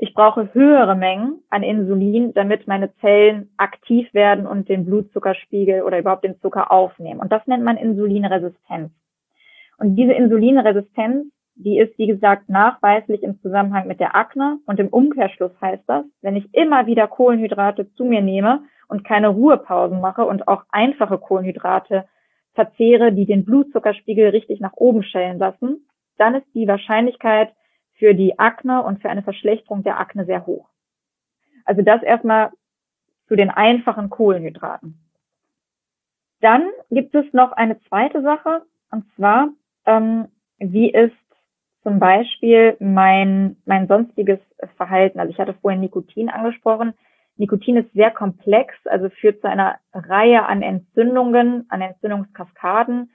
[0.02, 6.00] Ich brauche höhere Mengen an Insulin, damit meine Zellen aktiv werden und den Blutzuckerspiegel oder
[6.00, 7.20] überhaupt den Zucker aufnehmen.
[7.20, 8.92] Und das nennt man Insulinresistenz.
[9.78, 14.60] Und diese Insulinresistenz, die ist, wie gesagt, nachweislich im Zusammenhang mit der Akne.
[14.66, 19.28] Und im Umkehrschluss heißt das, wenn ich immer wieder Kohlenhydrate zu mir nehme und keine
[19.28, 22.06] Ruhepausen mache und auch einfache Kohlenhydrate
[22.54, 25.86] verzehre, die den Blutzuckerspiegel richtig nach oben schellen lassen,
[26.18, 27.50] dann ist die Wahrscheinlichkeit
[28.00, 30.68] für die Akne und für eine Verschlechterung der Akne sehr hoch.
[31.66, 32.52] Also das erstmal
[33.28, 34.98] zu den einfachen Kohlenhydraten.
[36.42, 39.50] Dann gibt es noch eine zweite Sache, und zwar,
[39.86, 41.14] ähm, wie ist
[41.84, 44.40] zum Beispiel mein, mein sonstiges
[44.78, 45.20] Verhalten.
[45.20, 46.94] Also ich hatte vorhin Nikotin angesprochen.
[47.38, 53.12] Nikotin ist sehr komplex, also führt zu einer Reihe an Entzündungen, an Entzündungskaskaden.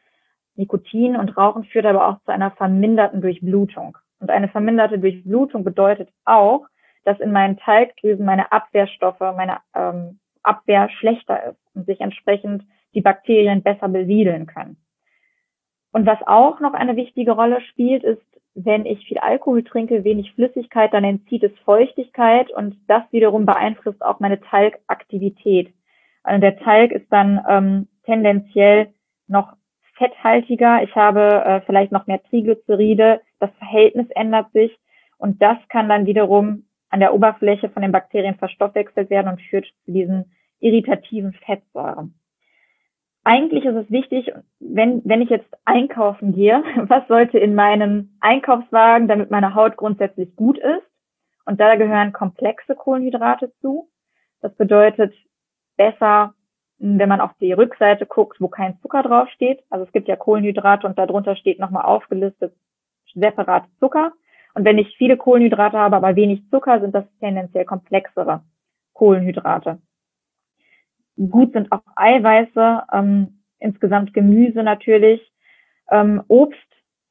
[0.57, 3.99] Nikotin und Rauchen führt aber auch zu einer verminderten Durchblutung.
[4.25, 6.67] Und eine verminderte Durchblutung bedeutet auch,
[7.05, 13.03] dass in meinen Talgdrüsen meine Abwehrstoffe, meine ähm, Abwehr schlechter ist und sich entsprechend die
[13.03, 14.79] Bakterien besser besiedeln können.
[15.93, 18.23] Und was auch noch eine wichtige Rolle spielt, ist
[18.55, 24.03] wenn ich viel Alkohol trinke, wenig Flüssigkeit, dann entzieht es Feuchtigkeit und das wiederum beeinflusst
[24.03, 25.75] auch meine Talgaktivität.
[26.23, 28.95] Also der Talg ist dann ähm, tendenziell
[29.27, 29.53] noch
[29.95, 30.83] fetthaltiger.
[30.83, 33.21] Ich habe äh, vielleicht noch mehr Triglyceride.
[33.39, 34.77] Das Verhältnis ändert sich
[35.19, 39.67] und das kann dann wiederum an der Oberfläche von den Bakterien verstoffwechselt werden und führt
[39.85, 42.15] zu diesen irritativen Fettsäuren
[43.25, 44.31] eigentlich ist es wichtig,
[44.61, 50.37] wenn, wenn ich jetzt einkaufen gehe, was sollte in meinem Einkaufswagen, damit meine Haut grundsätzlich
[50.37, 50.87] gut ist?
[51.47, 53.89] Und da gehören komplexe Kohlenhydrate zu.
[54.41, 55.13] Das bedeutet
[55.77, 56.35] besser,
[56.87, 59.63] wenn man auf die Rückseite guckt, wo kein Zucker draufsteht.
[59.71, 62.55] Also es gibt ja Kohlenhydrate und darunter steht nochmal aufgelistet
[63.15, 64.13] separat Zucker.
[64.55, 68.43] Und wenn ich viele Kohlenhydrate habe, aber wenig Zucker, sind das tendenziell komplexere
[68.93, 69.79] Kohlenhydrate.
[71.17, 72.83] Gut sind auch Eiweiße.
[72.93, 75.33] Ähm, insgesamt Gemüse natürlich.
[75.91, 76.59] Ähm, Obst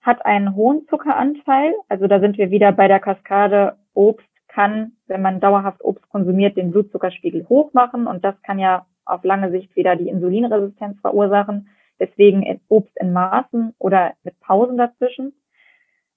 [0.01, 1.73] hat einen hohen Zuckeranteil.
[1.89, 3.77] Also da sind wir wieder bei der Kaskade.
[3.93, 8.86] Obst kann, wenn man dauerhaft Obst konsumiert, den Blutzuckerspiegel hoch machen und das kann ja
[9.05, 11.69] auf lange Sicht wieder die Insulinresistenz verursachen.
[11.99, 15.33] Deswegen Obst in Maßen oder mit Pausen dazwischen.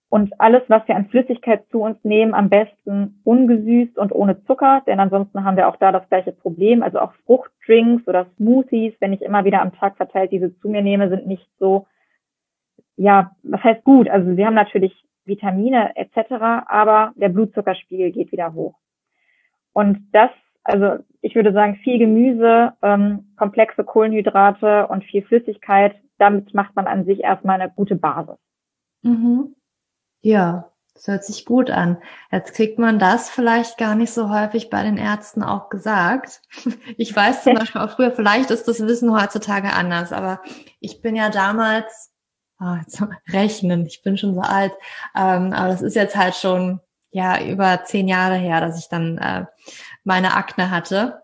[0.09, 4.83] Und alles, was wir an Flüssigkeit zu uns nehmen, am besten ungesüßt und ohne Zucker,
[4.87, 6.83] denn ansonsten haben wir auch da das gleiche Problem.
[6.83, 10.83] Also auch Fruchtdrinks oder Smoothies, wenn ich immer wieder am Tag verteilt diese zu mir
[10.83, 11.87] nehme, sind nicht so,
[12.96, 14.09] ja, was heißt gut?
[14.09, 14.94] Also sie haben natürlich
[15.25, 16.33] Vitamine etc.,
[16.66, 18.75] aber der Blutzuckerspiegel geht wieder hoch.
[19.72, 20.31] Und das,
[20.67, 26.87] also ich würde sagen, viel Gemüse, ähm, komplexe Kohlenhydrate und viel Flüssigkeit, damit macht man
[26.87, 28.37] an sich erstmal eine gute Basis.
[29.03, 29.55] Mhm.
[30.23, 31.99] Ja, das hört sich gut an.
[32.33, 36.43] Jetzt kriegt man das vielleicht gar nicht so häufig bei den Ärzten auch gesagt.
[36.97, 40.41] Ich weiß zum Beispiel auch früher, vielleicht ist das Wissen heutzutage anders, aber
[40.81, 42.13] ich bin ja damals,
[42.61, 44.73] oh, jetzt rechnen, ich bin schon so alt,
[45.15, 49.19] ähm, aber das ist jetzt halt schon ja über zehn Jahre her, dass ich dann
[49.19, 49.45] äh,
[50.07, 51.23] meine Akne hatte.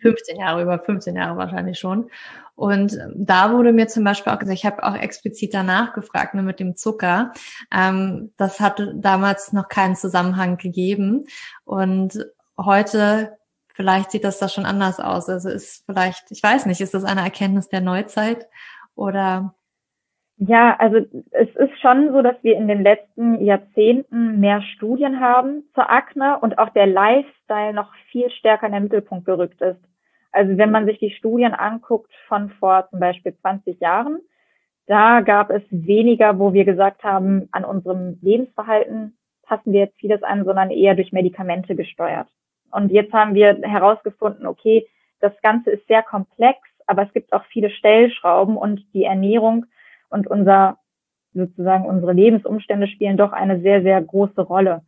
[0.00, 2.10] 15 Jahre, über 15 Jahre wahrscheinlich schon.
[2.54, 6.42] Und da wurde mir zum Beispiel auch gesagt, ich habe auch explizit danach gefragt ne,
[6.42, 7.32] mit dem Zucker.
[7.72, 11.24] Ähm, das hatte damals noch keinen Zusammenhang gegeben.
[11.64, 12.24] Und
[12.58, 13.36] heute
[13.74, 15.28] vielleicht sieht das da schon anders aus.
[15.28, 18.46] Also ist vielleicht, ich weiß nicht, ist das eine Erkenntnis der Neuzeit
[18.94, 19.54] oder?
[20.36, 20.98] Ja, also
[21.30, 26.38] es ist schon so, dass wir in den letzten Jahrzehnten mehr Studien haben zur Akne
[26.40, 29.80] und auch der Lifestyle noch viel stärker in den Mittelpunkt gerückt ist.
[30.32, 34.18] Also wenn man sich die Studien anguckt von vor zum Beispiel 20 Jahren,
[34.86, 40.22] da gab es weniger, wo wir gesagt haben, an unserem Lebensverhalten passen wir jetzt vieles
[40.24, 42.28] an, sondern eher durch Medikamente gesteuert.
[42.72, 44.86] Und jetzt haben wir herausgefunden, okay,
[45.20, 49.66] das Ganze ist sehr komplex, aber es gibt auch viele Stellschrauben und die Ernährung
[50.10, 50.78] und unser
[51.32, 54.82] sozusagen unsere Lebensumstände spielen doch eine sehr, sehr große Rolle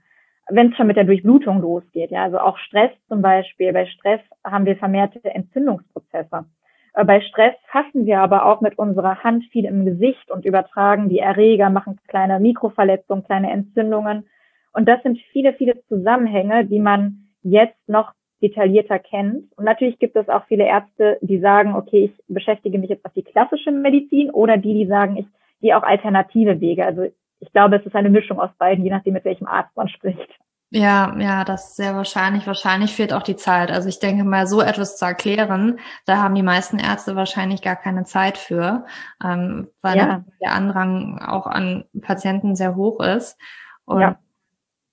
[0.49, 3.73] wenn es schon mit der Durchblutung losgeht, ja, also auch Stress zum Beispiel.
[3.73, 6.47] Bei Stress haben wir vermehrte Entzündungsprozesse.
[6.95, 11.09] Äh, bei Stress fassen wir aber auch mit unserer Hand viel im Gesicht und übertragen
[11.09, 14.29] die Erreger, machen kleine Mikroverletzungen, kleine Entzündungen.
[14.73, 19.53] Und das sind viele, viele Zusammenhänge, die man jetzt noch detaillierter kennt.
[19.57, 23.13] Und natürlich gibt es auch viele Ärzte, die sagen, okay, ich beschäftige mich jetzt auf
[23.13, 25.27] die klassische Medizin oder die, die sagen, ich
[25.61, 26.85] gehe auch alternative Wege.
[26.85, 27.09] Also
[27.41, 30.39] ich glaube, es ist eine Mischung aus beiden, je nachdem, mit welchem Arzt man spricht.
[30.71, 32.47] Ja, ja, das ist sehr wahrscheinlich.
[32.47, 33.71] Wahrscheinlich fehlt auch die Zeit.
[33.71, 37.77] Also ich denke mal, so etwas zu erklären, da haben die meisten Ärzte wahrscheinlich gar
[37.77, 38.85] keine Zeit für,
[39.25, 40.25] ähm, weil ja.
[40.43, 43.39] der Andrang auch an Patienten sehr hoch ist.
[43.85, 44.19] Und ja,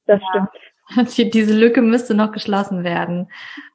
[0.05, 0.63] das ja, stimmt.
[1.17, 3.29] Diese Lücke müsste noch geschlossen werden,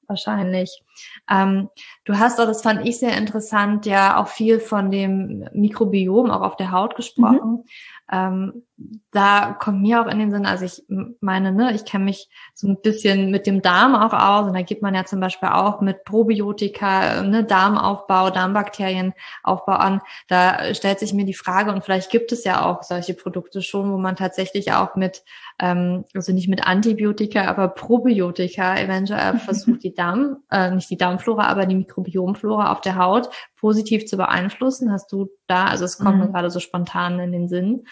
[0.07, 0.83] wahrscheinlich.
[1.31, 1.69] Ähm,
[2.05, 6.43] du hast auch, das fand ich sehr interessant, ja auch viel von dem Mikrobiom auch
[6.43, 7.51] auf der Haut gesprochen.
[7.51, 7.65] Mhm.
[8.11, 8.63] Ähm,
[9.11, 10.83] da kommt mir auch in den Sinn, also ich
[11.21, 14.63] meine, ne, ich kenne mich so ein bisschen mit dem Darm auch aus und da
[14.63, 20.01] gibt man ja zum Beispiel auch mit Probiotika, ne, Darmaufbau, Darmbakterienaufbau an.
[20.27, 23.93] Da stellt sich mir die Frage und vielleicht gibt es ja auch solche Produkte schon,
[23.93, 25.23] wo man tatsächlich auch mit,
[25.61, 31.49] ähm, also nicht mit Antibiotika, aber Probiotika eventuell versucht, die Darm, äh, nicht die Darmflora,
[31.49, 34.93] aber die Mikrobiomflora auf der Haut positiv zu beeinflussen?
[34.93, 36.25] Hast du da, also es kommt mhm.
[36.25, 37.85] mir gerade so spontan in den Sinn.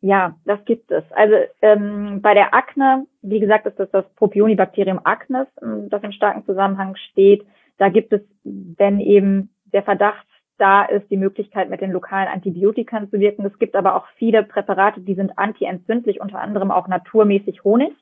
[0.00, 1.04] Ja, das gibt es.
[1.10, 6.12] Also ähm, bei der Akne, wie gesagt, ist das das Propionibacterium acnes, ähm, das im
[6.12, 7.44] starken Zusammenhang steht.
[7.78, 10.26] Da gibt es, wenn eben der Verdacht
[10.58, 13.44] da ist, die Möglichkeit, mit den lokalen Antibiotika zu wirken.
[13.46, 17.92] Es gibt aber auch viele Präparate, die sind antientzündlich, unter anderem auch naturmäßig Honig.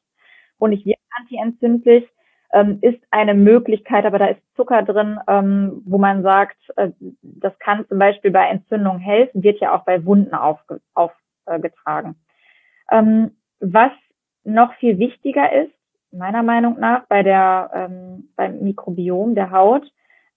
[0.59, 2.09] Honig wirkt antientzündlich
[2.53, 6.91] ähm, ist eine Möglichkeit, aber da ist Zucker drin, ähm, wo man sagt, äh,
[7.23, 12.17] das kann zum Beispiel bei Entzündungen helfen, wird ja auch bei Wunden aufge aufgetragen.
[12.91, 13.93] Ähm, was
[14.45, 15.73] noch viel wichtiger ist,
[16.13, 19.91] meiner Meinung nach, bei der, ähm, beim Mikrobiom der Haut,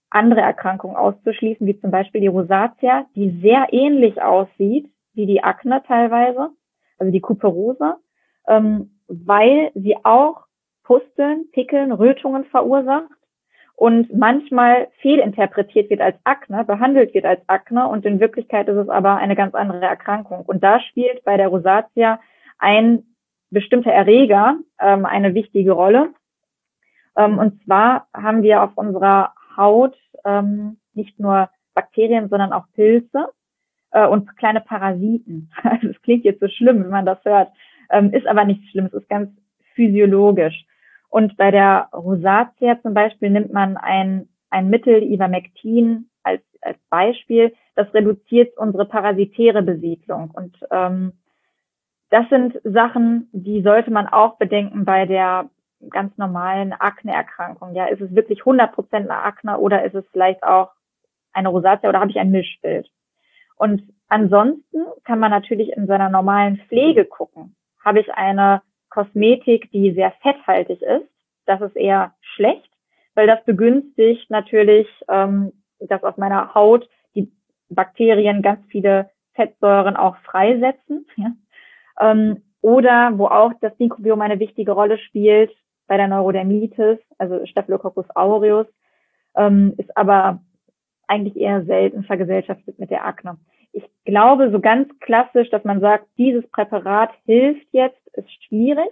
[0.10, 5.84] andere Erkrankungen auszuschließen, wie zum Beispiel die Rosatia, die sehr ähnlich aussieht wie die Akne
[5.86, 6.52] teilweise,
[6.98, 7.98] also die Kuperose,
[8.48, 10.46] ähm, weil sie auch
[10.84, 13.10] Pusteln, Pickeln, Rötungen verursacht
[13.76, 18.90] und manchmal fehlinterpretiert wird als Akne, behandelt wird als Akne und in Wirklichkeit ist es
[18.90, 20.44] aber eine ganz andere Erkrankung.
[20.46, 22.20] Und da spielt bei der Rosatia
[22.58, 23.04] ein
[23.52, 26.10] bestimmter Erreger ähm, eine wichtige Rolle.
[27.18, 33.30] Ähm, und zwar haben wir auf unserer Haut ähm, nicht nur Bakterien, sondern auch Pilze
[33.92, 35.52] äh, und kleine Parasiten.
[35.64, 37.52] Also es klingt jetzt so schlimm, wenn man das hört,
[37.90, 39.30] ähm, ist aber nicht schlimm, es ist ganz
[39.76, 40.66] physiologisch.
[41.10, 47.54] Und bei der Rosatia zum Beispiel nimmt man ein, ein Mittel Ivermectin als, als Beispiel,
[47.76, 50.32] das reduziert unsere parasitäre Besiedlung.
[50.32, 51.14] Und ähm,
[52.10, 55.50] das sind Sachen, die sollte man auch bedenken bei der
[55.90, 57.74] ganz normalen Akneerkrankung.
[57.74, 60.72] Ja, ist es wirklich 100 Prozent eine Akne oder ist es vielleicht auch
[61.32, 62.90] eine Rosatia oder habe ich ein Mischbild?
[63.56, 67.56] Und ansonsten kann man natürlich in seiner normalen Pflege gucken.
[67.84, 71.08] Habe ich eine Kosmetik, die sehr fetthaltig ist?
[71.46, 72.70] Das ist eher schlecht,
[73.16, 77.32] weil das begünstigt natürlich, ähm, dass auf meiner Haut die
[77.70, 81.08] Bakterien ganz viele Fettsäuren auch freisetzen.
[81.16, 81.32] Ja?
[82.00, 85.52] Ähm, oder wo auch das Mikrobiom eine wichtige Rolle spielt
[85.90, 88.68] bei der Neurodermitis, also Staphylococcus aureus,
[89.36, 90.40] ähm, ist aber
[91.08, 93.38] eigentlich eher selten vergesellschaftet mit der Akne.
[93.74, 98.90] Ich glaube, so ganz klassisch, dass man sagt, dieses Präparat hilft jetzt, ist schwierig.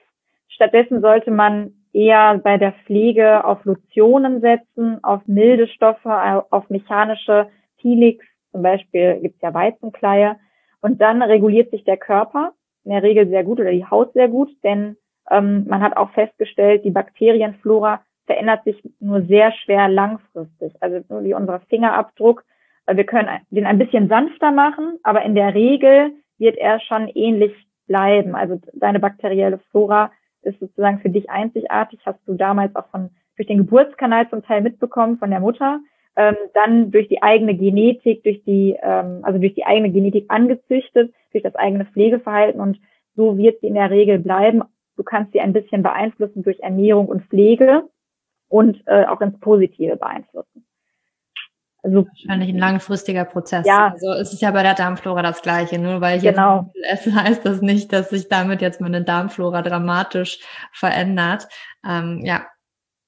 [0.49, 7.47] Stattdessen sollte man eher bei der Pflege auf Lotionen setzen, auf milde Stoffe, auf mechanische
[7.77, 10.37] Helix, zum Beispiel gibt es ja Weizenkleie.
[10.81, 14.27] Und dann reguliert sich der Körper in der Regel sehr gut oder die Haut sehr
[14.27, 14.95] gut, denn
[15.29, 20.73] ähm, man hat auch festgestellt, die Bakterienflora verändert sich nur sehr schwer langfristig.
[20.81, 22.43] Also nur wie unser Fingerabdruck.
[22.89, 27.53] Wir können den ein bisschen sanfter machen, aber in der Regel wird er schon ähnlich
[27.87, 28.35] bleiben.
[28.35, 30.11] Also deine bakterielle Flora
[30.41, 34.61] ist sozusagen für dich einzigartig, hast du damals auch von durch den Geburtskanal zum Teil
[34.61, 35.79] mitbekommen von der Mutter,
[36.15, 41.13] ähm, dann durch die eigene Genetik, durch die ähm, also durch die eigene Genetik angezüchtet,
[41.31, 42.79] durch das eigene Pflegeverhalten und
[43.15, 44.63] so wird sie in der Regel bleiben.
[45.07, 47.83] Du kannst sie ein bisschen beeinflussen durch Ernährung und Pflege
[48.49, 50.65] und äh, auch ins Positive beeinflussen.
[51.81, 53.65] Also, Wahrscheinlich ein langfristiger Prozess.
[53.65, 53.93] Ja.
[53.93, 55.79] Also es ist ja bei der Darmflora das Gleiche.
[55.79, 56.69] Nur weil ich genau.
[56.73, 60.39] jetzt esse, heißt das nicht, dass sich damit jetzt meine Darmflora dramatisch
[60.73, 61.47] verändert.
[61.87, 62.45] Ähm, ja.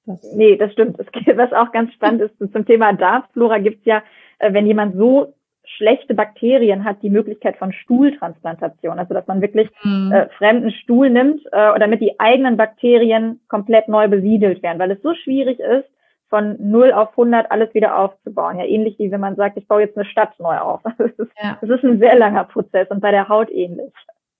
[0.06, 0.98] Das nee, das stimmt.
[0.98, 4.04] was auch ganz spannend ist, zum Thema Darmflora gibt's ja,
[4.38, 5.36] äh, wenn jemand so
[5.80, 9.00] schlechte Bakterien hat, die Möglichkeit von Stuhltransplantation.
[9.00, 10.12] Also dass man wirklich mhm.
[10.12, 15.02] äh, fremden Stuhl nimmt, äh, damit die eigenen Bakterien komplett neu besiedelt werden, weil es
[15.02, 15.90] so schwierig ist,
[16.30, 18.60] von 0 auf 100 alles wieder aufzubauen.
[18.60, 20.82] Ja, ähnlich wie wenn man sagt, ich baue jetzt eine Stadt neu auf.
[20.98, 21.58] Das ist, ja.
[21.62, 23.92] das ist ein sehr langer Prozess und bei der Haut ähnlich.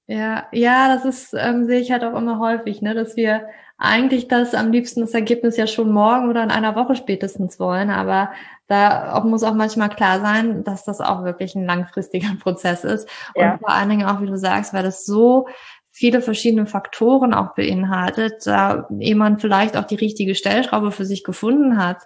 [0.10, 4.28] Ja, ja, das ist, ähm, sehe ich halt auch immer häufig, ne, dass wir eigentlich
[4.28, 8.32] das am liebsten das Ergebnis ja schon morgen oder in einer Woche spätestens wollen, aber
[8.66, 13.08] da auch, muss auch manchmal klar sein, dass das auch wirklich ein langfristiger Prozess ist.
[13.36, 13.54] Ja.
[13.54, 15.48] Und vor allen Dingen auch, wie du sagst, weil das so
[15.92, 21.78] viele verschiedene Faktoren auch beinhaltet, da jemand vielleicht auch die richtige Stellschraube für sich gefunden
[21.78, 22.02] hat,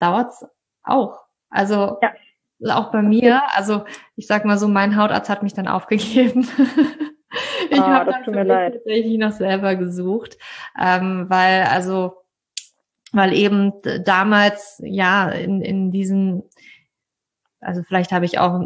[0.00, 0.44] dauert's
[0.82, 1.20] auch.
[1.48, 2.76] Also ja.
[2.76, 3.84] auch bei mir, also
[4.16, 6.48] ich sag mal so, mein Hautarzt hat mich dann aufgegeben.
[7.70, 10.38] ich ah, habe dann tatsächlich noch selber gesucht,
[10.80, 12.14] ähm, weil also
[13.12, 13.72] weil eben
[14.04, 16.42] damals ja in, in diesen
[17.60, 18.60] also vielleicht habe ich auch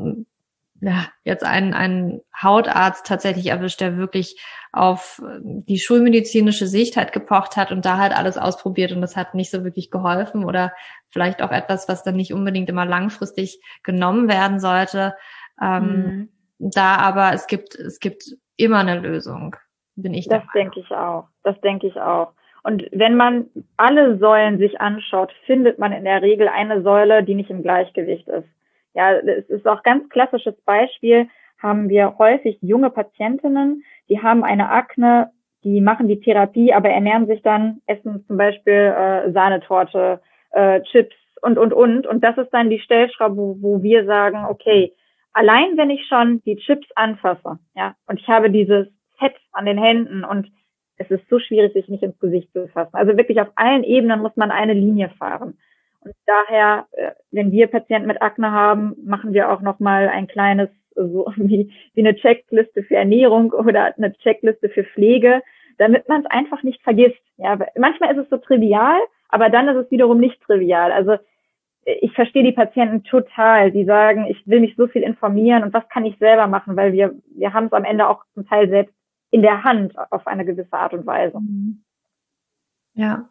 [0.80, 4.40] ja, jetzt einen, einen Hautarzt tatsächlich erwischt, der wirklich
[4.72, 9.34] auf die schulmedizinische Sicht halt gepocht hat und da halt alles ausprobiert und das hat
[9.34, 10.72] nicht so wirklich geholfen oder
[11.10, 15.14] vielleicht auch etwas, was dann nicht unbedingt immer langfristig genommen werden sollte.
[15.60, 16.28] Ähm, mhm.
[16.58, 19.56] Da aber es gibt, es gibt immer eine Lösung,
[19.96, 21.28] bin ich Das denke ich auch.
[21.42, 22.32] Das denke ich auch.
[22.62, 23.46] Und wenn man
[23.76, 28.28] alle Säulen sich anschaut, findet man in der Regel eine Säule, die nicht im Gleichgewicht
[28.28, 28.48] ist.
[28.92, 34.70] Ja, es ist auch ganz klassisches Beispiel, haben wir häufig junge Patientinnen, die haben eine
[34.70, 35.30] Akne,
[35.62, 40.20] die machen die Therapie, aber ernähren sich dann, essen zum Beispiel äh, Sahnetorte,
[40.52, 42.06] äh, Chips und, und, und.
[42.06, 44.92] Und das ist dann die Stellschraube, wo, wo wir sagen, okay,
[45.32, 48.86] allein wenn ich schon die Chips anfasse, ja, und ich habe dieses
[49.18, 50.50] Fett an den Händen und
[50.96, 52.94] es ist so schwierig, sich nicht ins Gesicht zu fassen.
[52.94, 55.58] Also wirklich auf allen Ebenen muss man eine Linie fahren.
[56.00, 60.68] Und daher, äh, wenn wir Patienten mit Akne haben, machen wir auch nochmal ein kleines,
[60.94, 65.42] so wie, wie eine Checkliste für Ernährung oder eine Checkliste für Pflege,
[65.78, 67.22] damit man es einfach nicht vergisst.
[67.38, 68.98] Ja, manchmal ist es so trivial,
[69.30, 70.92] aber dann ist es wiederum nicht trivial.
[70.92, 71.16] Also
[71.84, 73.72] ich verstehe die Patienten total.
[73.72, 76.92] Die sagen, ich will mich so viel informieren und was kann ich selber machen, weil
[76.92, 78.94] wir, wir haben es am Ende auch zum Teil selbst
[79.30, 81.40] in der Hand auf eine gewisse Art und Weise.
[82.94, 83.28] Ja,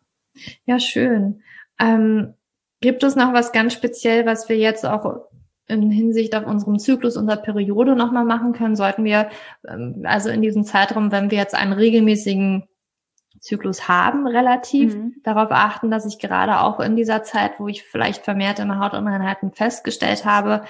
[0.65, 1.41] ja, schön.
[1.79, 2.33] Ähm,
[2.81, 5.25] Gibt es noch was ganz speziell, was wir jetzt auch
[5.67, 8.75] in Hinsicht auf unseren Zyklus, unserer Periode nochmal machen können?
[8.75, 9.29] Sollten wir
[9.67, 12.63] ähm, also in diesem Zeitraum, wenn wir jetzt einen regelmäßigen
[13.39, 15.15] Zyklus haben, relativ mhm.
[15.23, 19.51] darauf achten, dass ich gerade auch in dieser Zeit, wo ich vielleicht vermehrt immer Hautunreinheiten
[19.51, 20.63] festgestellt habe,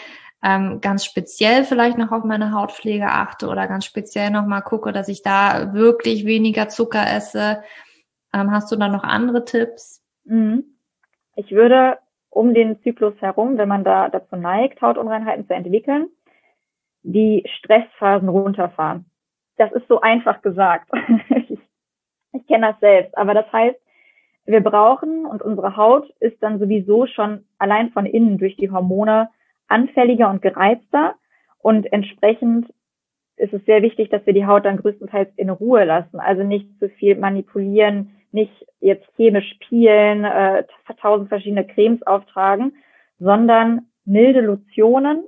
[0.44, 5.10] ähm, ganz speziell vielleicht noch auf meine Hautpflege achte oder ganz speziell nochmal gucke, dass
[5.10, 7.64] ich da wirklich weniger Zucker esse.
[8.34, 10.04] Ähm, hast du da noch andere Tipps?
[10.24, 10.64] Mhm.
[11.36, 11.98] Ich würde
[12.30, 16.08] um den Zyklus herum, wenn man da dazu neigt, Hautunreinheiten zu entwickeln,
[17.02, 19.06] die Stressphasen runterfahren.
[19.58, 20.90] Das ist so einfach gesagt.
[22.34, 23.18] ich, kenne das selbst.
[23.18, 23.80] Aber das heißt,
[24.46, 29.30] wir brauchen und unsere Haut ist dann sowieso schon allein von innen durch die Hormone
[29.68, 31.16] anfälliger und gereizter
[31.60, 32.74] und entsprechend
[33.36, 36.20] ist es sehr wichtig, dass wir die Haut dann größtenteils in Ruhe lassen.
[36.20, 40.66] Also nicht zu viel manipulieren, nicht jetzt chemisch peelen, äh,
[41.00, 42.74] tausend verschiedene Cremes auftragen,
[43.18, 45.24] sondern milde Lotionen,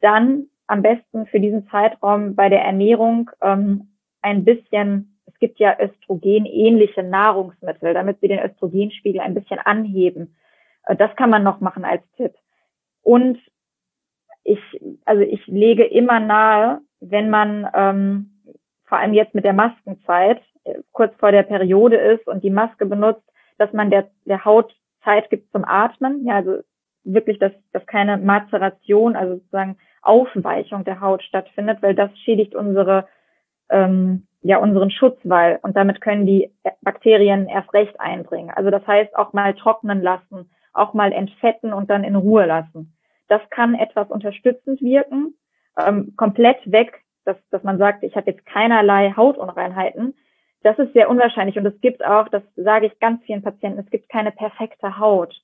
[0.00, 3.88] dann am besten für diesen Zeitraum bei der Ernährung ähm,
[4.22, 5.13] ein bisschen,
[5.44, 10.34] gibt ja Östrogen-ähnliche Nahrungsmittel, damit sie den Östrogenspiegel ein bisschen anheben.
[10.86, 12.32] Äh, das kann man noch machen als Tipp.
[13.02, 13.38] Und
[14.42, 14.58] ich,
[15.04, 18.30] also ich lege immer nahe, wenn man ähm,
[18.86, 22.86] vor allem jetzt mit der Maskenzeit äh, kurz vor der Periode ist und die Maske
[22.86, 23.28] benutzt,
[23.58, 24.74] dass man der, der Haut
[25.04, 26.24] Zeit gibt zum Atmen.
[26.24, 26.62] Ja, also
[27.04, 33.06] wirklich, dass, dass keine Mazeration, also sozusagen Aufweichung der Haut stattfindet, weil das schädigt unsere,
[33.68, 38.50] ähm, ja, unseren Schutzwall und damit können die Bakterien erst recht eindringen.
[38.54, 42.94] Also das heißt auch mal trocknen lassen, auch mal entfetten und dann in Ruhe lassen.
[43.28, 45.34] Das kann etwas unterstützend wirken,
[45.82, 50.14] ähm, komplett weg, dass, dass man sagt, ich habe jetzt keinerlei Hautunreinheiten.
[50.62, 53.90] Das ist sehr unwahrscheinlich und es gibt auch, das sage ich ganz vielen Patienten, es
[53.90, 55.34] gibt keine perfekte Haut.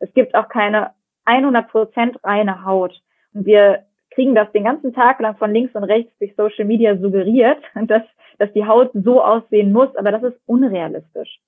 [0.00, 0.90] Es gibt auch keine
[1.26, 3.00] 100 Prozent reine Haut.
[3.34, 3.84] Und wir
[4.18, 8.02] kriegen das den ganzen Tag lang von links und rechts durch Social Media suggeriert, dass,
[8.38, 11.38] dass die Haut so aussehen muss, aber das ist unrealistisch.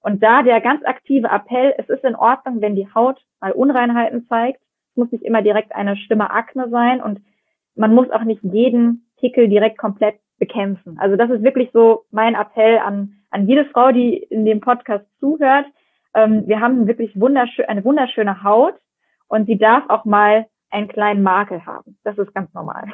[0.00, 4.26] Und da der ganz aktive Appell, es ist in Ordnung, wenn die Haut mal Unreinheiten
[4.28, 4.60] zeigt.
[4.90, 7.20] Es muss nicht immer direkt eine schlimme Akne sein und
[7.76, 10.98] man muss auch nicht jeden Pickel direkt komplett bekämpfen.
[10.98, 15.04] Also das ist wirklich so mein Appell an, an jede Frau, die in dem Podcast
[15.20, 15.66] zuhört.
[16.14, 18.74] Ähm, wir haben wirklich wunderschön, eine wunderschöne Haut
[19.28, 21.98] und sie darf auch mal einen kleinen Makel haben.
[22.04, 22.92] Das ist ganz normal.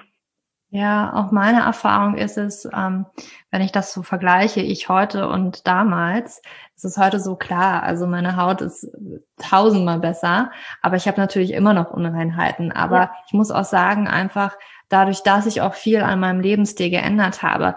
[0.71, 3.07] Ja, auch meine Erfahrung ist es, ähm,
[3.53, 6.43] wenn ich das so vergleiche, ich heute und damals,
[6.75, 7.85] es ist heute so klar.
[7.85, 8.91] Also meine Haut ist
[9.39, 10.51] tausendmal besser,
[10.83, 12.73] aber ich habe natürlich immer noch Unreinheiten.
[12.73, 13.15] Aber ja.
[13.29, 14.57] ich muss auch sagen, einfach
[14.89, 17.77] dadurch, dass ich auch viel an meinem Lebensstil geändert habe,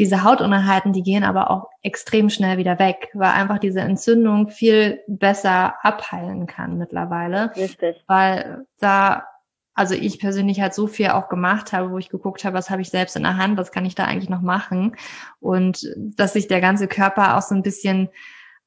[0.00, 5.00] diese Hautunreinheiten, die gehen aber auch extrem schnell wieder weg, weil einfach diese Entzündung viel
[5.06, 7.54] besser abheilen kann mittlerweile.
[7.54, 8.02] Richtig.
[8.08, 9.28] Weil da
[9.74, 12.82] also ich persönlich halt so viel auch gemacht habe, wo ich geguckt habe, was habe
[12.82, 14.96] ich selbst in der Hand, was kann ich da eigentlich noch machen?
[15.40, 18.10] Und dass sich der ganze Körper auch so ein bisschen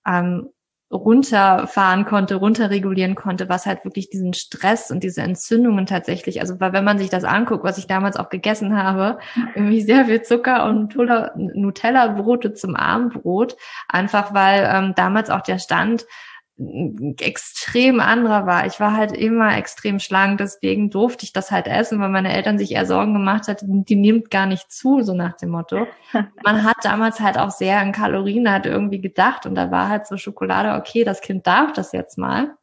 [0.08, 0.50] ähm,
[0.92, 6.74] runterfahren konnte, runterregulieren konnte, was halt wirklich diesen Stress und diese Entzündungen tatsächlich, also weil
[6.74, 9.20] wenn man sich das anguckt, was ich damals auch gegessen habe,
[9.56, 16.06] irgendwie sehr viel Zucker und Nutella-Brote zum Abendbrot, einfach weil ähm, damals auch der Stand
[16.58, 18.66] extrem anderer war.
[18.66, 22.58] Ich war halt immer extrem schlank, deswegen durfte ich das halt essen, weil meine Eltern
[22.58, 25.86] sich eher Sorgen gemacht hatten, die nimmt gar nicht zu, so nach dem Motto.
[26.46, 30.08] Man hat damals halt auch sehr an Kalorien halt irgendwie gedacht und da war halt
[30.08, 32.56] so Schokolade, okay, das Kind darf das jetzt mal.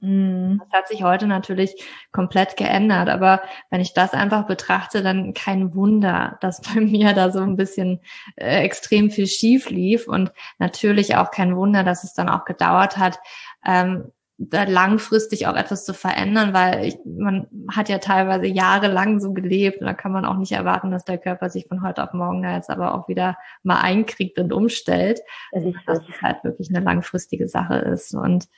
[0.00, 0.58] Mm.
[0.58, 1.74] Das hat sich heute natürlich
[2.12, 7.30] komplett geändert, aber wenn ich das einfach betrachte, dann kein Wunder, dass bei mir da
[7.30, 8.00] so ein bisschen
[8.36, 12.96] äh, extrem viel schief lief und natürlich auch kein Wunder, dass es dann auch gedauert
[12.96, 13.18] hat,
[13.66, 14.10] ähm,
[14.42, 19.82] da langfristig auch etwas zu verändern, weil ich, man hat ja teilweise jahrelang so gelebt
[19.82, 22.42] und da kann man auch nicht erwarten, dass der Körper sich von heute auf morgen
[22.42, 25.20] da jetzt aber auch wieder mal einkriegt und umstellt,
[25.52, 28.48] dass es halt wirklich eine langfristige Sache ist und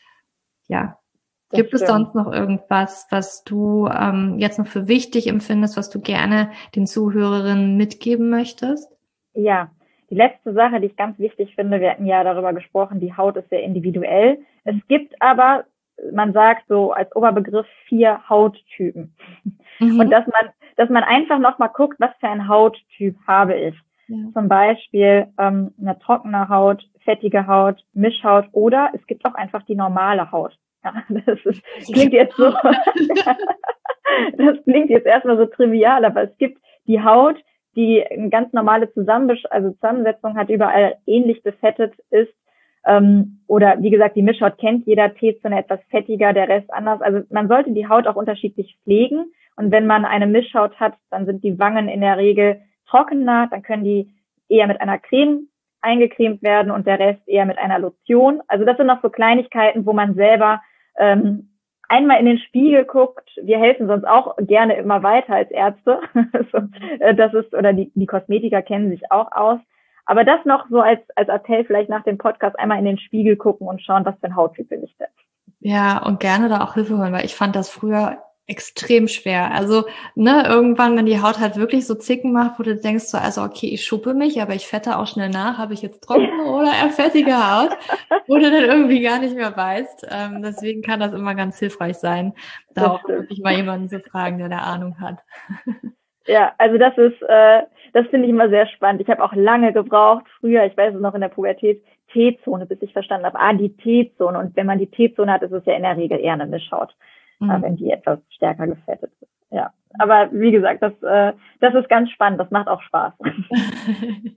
[0.68, 0.99] ja,
[1.53, 1.82] das Gibt stimmt.
[1.82, 6.50] es sonst noch irgendwas, was du ähm, jetzt noch für wichtig empfindest, was du gerne
[6.74, 8.90] den Zuhörerinnen mitgeben möchtest?
[9.34, 9.70] Ja,
[10.09, 13.36] die letzte Sache, die ich ganz wichtig finde, wir hatten ja darüber gesprochen, die Haut
[13.36, 14.38] ist sehr individuell.
[14.64, 15.64] Es gibt aber,
[16.11, 19.14] man sagt so als Oberbegriff vier Hauttypen.
[19.78, 20.00] Mhm.
[20.00, 23.74] Und dass man, dass man einfach nochmal guckt, was für ein Hauttyp habe ich.
[24.09, 24.16] Ja.
[24.32, 29.74] Zum Beispiel ähm, eine trockene Haut, fettige Haut, Mischhaut oder es gibt auch einfach die
[29.74, 30.59] normale Haut.
[30.84, 31.62] Ja, das ist,
[31.92, 32.50] klingt jetzt so,
[34.36, 37.36] das klingt jetzt erstmal so trivial, aber es gibt die Haut,
[37.76, 42.32] die eine ganz normale Zusammenbesch also Zusammensetzung hat, überall ähnlich befettet ist.
[42.84, 47.00] Ähm, oder wie gesagt, die Mischhaut kennt jeder T-Zone etwas fettiger, der Rest anders.
[47.00, 49.32] Also man sollte die Haut auch unterschiedlich pflegen.
[49.56, 53.62] Und wenn man eine Mischhaut hat, dann sind die Wangen in der Regel trockener, dann
[53.62, 54.10] können die
[54.48, 55.48] eher mit einer Creme
[55.80, 58.40] eingecremt werden und der Rest eher mit einer Lotion.
[58.48, 60.60] Also das sind noch so Kleinigkeiten, wo man selber
[60.99, 61.51] ähm,
[61.88, 63.28] einmal in den Spiegel guckt.
[63.43, 66.01] Wir helfen sonst auch gerne immer weiter als Ärzte.
[67.01, 69.59] Äh, das ist, oder die, die Kosmetiker kennen sich auch aus.
[70.05, 73.36] Aber das noch so als, als Appell vielleicht nach dem Podcast einmal in den Spiegel
[73.36, 75.09] gucken und schauen, was für ein Hauttyp bin ich denn.
[75.61, 79.53] Ja, und gerne da auch Hilfe holen, weil ich fand das früher extrem schwer.
[79.53, 79.84] Also,
[80.14, 83.43] ne, irgendwann, wenn die Haut halt wirklich so Zicken macht, wo du denkst so, also
[83.43, 86.72] okay, ich schuppe mich, aber ich fette auch schnell nach, habe ich jetzt trockene oder
[86.72, 87.70] eher fettige Haut,
[88.26, 90.07] wo du dann irgendwie gar nicht mehr weißt.
[90.11, 92.34] Ähm, deswegen kann das immer ganz hilfreich sein,
[92.74, 95.18] da auch wirklich mal jemanden zu fragen, der da Ahnung hat.
[96.28, 97.62] Ja, also das ist, äh,
[97.93, 99.01] das finde ich immer sehr spannend.
[99.01, 101.82] Ich habe auch lange gebraucht, früher, ich weiß es noch in der Pubertät,
[102.12, 104.38] T-Zone, bis ich verstanden habe, ah, die T-Zone.
[104.38, 106.95] Und wenn man die T-Zone hat, ist es ja in der Regel eher eine Mischhaut
[107.47, 107.62] mhm.
[107.62, 109.30] wenn die etwas stärker gefettet ist.
[109.51, 112.40] Ja, aber wie gesagt, das, äh, das ist ganz spannend.
[112.40, 113.12] Das macht auch Spaß.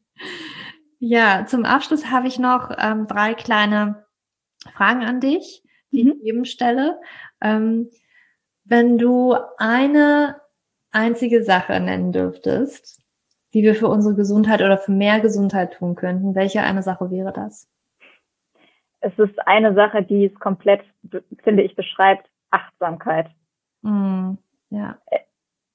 [0.99, 4.05] ja, zum Abschluss habe ich noch ähm, drei kleine
[4.73, 6.11] Fragen an dich, die mhm.
[6.11, 6.99] ich eben stelle.
[7.41, 7.89] Ähm,
[8.65, 10.41] wenn du eine
[10.91, 13.01] einzige Sache nennen dürftest,
[13.53, 17.31] die wir für unsere Gesundheit oder für mehr Gesundheit tun könnten, welche eine Sache wäre
[17.31, 17.69] das?
[18.99, 20.81] Es ist eine Sache, die es komplett,
[21.43, 23.27] finde ich, beschreibt, Achtsamkeit.
[23.81, 24.33] Mm,
[24.69, 24.97] ja.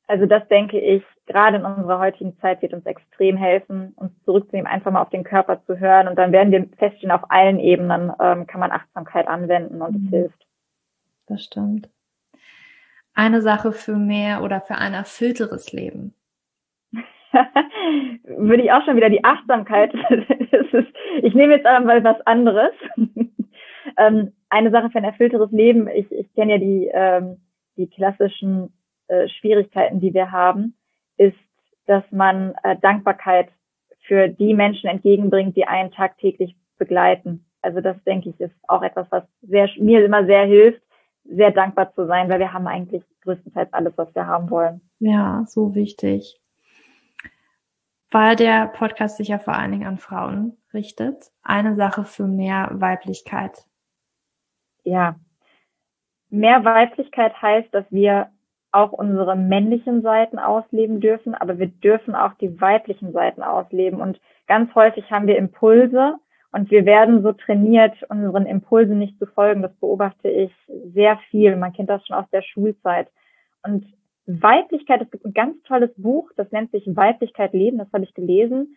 [0.07, 4.71] Also das denke ich, gerade in unserer heutigen Zeit wird uns extrem helfen, uns zurückzunehmen,
[4.71, 8.13] einfach mal auf den Körper zu hören und dann werden wir feststellen, auf allen Ebenen
[8.21, 9.97] ähm, kann man Achtsamkeit anwenden und mm.
[9.97, 10.09] es mhm.
[10.09, 10.47] hilft.
[11.27, 11.89] Das stimmt.
[13.15, 16.15] Eine Sache für mehr oder für ein erfüllteres Leben.
[18.25, 19.95] Würde ich auch schon wieder die Achtsamkeit.
[20.73, 22.73] ist, ich nehme jetzt aber mal was anderes.
[23.97, 27.37] Ähm, eine Sache für ein erfüllteres Leben, ich, ich kenne ja die, ähm,
[27.77, 28.73] die klassischen
[29.09, 30.75] äh, Schwierigkeiten, die wir haben,
[31.17, 31.37] ist,
[31.87, 33.49] dass man äh, Dankbarkeit
[34.07, 37.45] für die Menschen entgegenbringt, die einen tagtäglich begleiten.
[37.63, 40.83] Also das denke ich ist auch etwas, was sehr, mir immer sehr hilft,
[41.25, 44.81] sehr dankbar zu sein, weil wir haben eigentlich größtenteils alles, was wir haben wollen.
[44.99, 46.41] Ja, so wichtig.
[48.11, 51.31] Weil der Podcast sich ja vor allen Dingen an Frauen richtet.
[51.43, 53.67] Eine Sache für mehr Weiblichkeit
[54.85, 55.17] ja,
[56.31, 58.31] mehr Weiblichkeit heißt, dass wir
[58.73, 64.01] auch unsere männlichen Seiten ausleben dürfen, aber wir dürfen auch die weiblichen Seiten ausleben.
[64.01, 66.17] Und ganz häufig haben wir Impulse
[66.53, 69.63] und wir werden so trainiert, unseren Impulsen nicht zu folgen.
[69.63, 70.53] Das beobachte ich
[70.95, 71.57] sehr viel.
[71.57, 73.09] Man kennt das schon aus der Schulzeit.
[73.65, 73.87] Und
[74.27, 78.15] Weiblichkeit, es gibt ein ganz tolles Buch, das nennt sich Weiblichkeit leben, das habe ich
[78.15, 78.77] gelesen.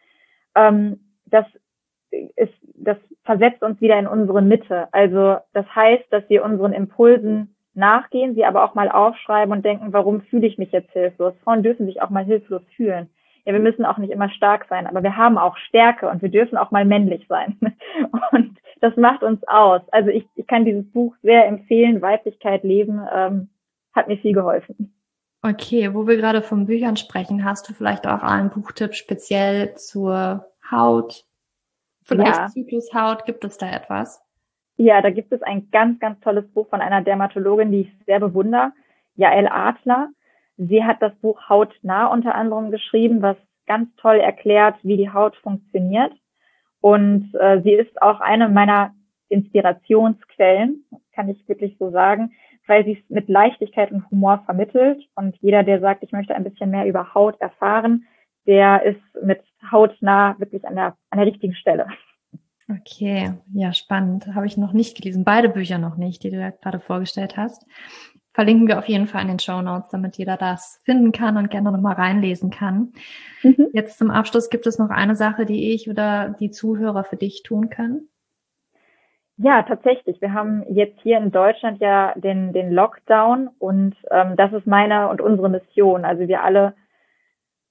[0.56, 1.46] Ähm, das
[2.36, 4.88] ist, das versetzt uns wieder in unsere Mitte.
[4.92, 9.94] Also das heißt, dass wir unseren Impulsen nachgehen, sie aber auch mal aufschreiben und denken,
[9.94, 11.34] warum fühle ich mich jetzt hilflos?
[11.44, 13.10] Frauen dürfen sich auch mal hilflos fühlen.
[13.46, 16.30] Ja, wir müssen auch nicht immer stark sein, aber wir haben auch Stärke und wir
[16.30, 17.58] dürfen auch mal männlich sein.
[18.32, 19.82] Und das macht uns aus.
[19.92, 23.50] Also ich, ich kann dieses Buch sehr empfehlen, Weiblichkeit leben, ähm,
[23.94, 24.94] hat mir viel geholfen.
[25.42, 30.46] Okay, wo wir gerade von Büchern sprechen, hast du vielleicht auch einen Buchtipp speziell zur
[30.72, 31.26] Haut,
[32.04, 32.48] Vielleicht ja.
[32.48, 34.22] Zyklushaut, gibt es da etwas?
[34.76, 38.20] Ja, da gibt es ein ganz, ganz tolles Buch von einer Dermatologin, die ich sehr
[38.20, 38.72] bewundere,
[39.16, 40.10] Jael Adler.
[40.58, 45.36] Sie hat das Buch Hautnah unter anderem geschrieben, was ganz toll erklärt, wie die Haut
[45.38, 46.14] funktioniert.
[46.82, 48.94] Und äh, sie ist auch eine meiner
[49.30, 52.34] Inspirationsquellen, kann ich wirklich so sagen,
[52.68, 55.04] weil sie es mit Leichtigkeit und Humor vermittelt.
[55.16, 58.06] Und jeder, der sagt, ich möchte ein bisschen mehr über Haut erfahren,
[58.46, 59.42] der ist mit
[59.72, 61.88] hautnah wirklich an der, an der richtigen Stelle.
[62.70, 64.28] Okay, ja, spannend.
[64.34, 65.26] Habe ich noch nicht gelesen.
[65.26, 67.66] Beide Bücher noch nicht, die du gerade vorgestellt hast.
[68.34, 71.52] Verlinken wir auf jeden Fall in den Show Notes, damit jeder das finden kann und
[71.52, 72.94] gerne nochmal reinlesen kann.
[73.44, 73.68] Mhm.
[73.74, 77.44] Jetzt zum Abschluss gibt es noch eine Sache, die ich oder die Zuhörer für dich
[77.44, 78.10] tun können.
[79.38, 80.22] Ja, tatsächlich.
[80.22, 85.10] Wir haben jetzt hier in Deutschland ja den, den Lockdown und ähm, das ist meine
[85.10, 86.06] und unsere Mission.
[86.06, 86.76] Also wir alle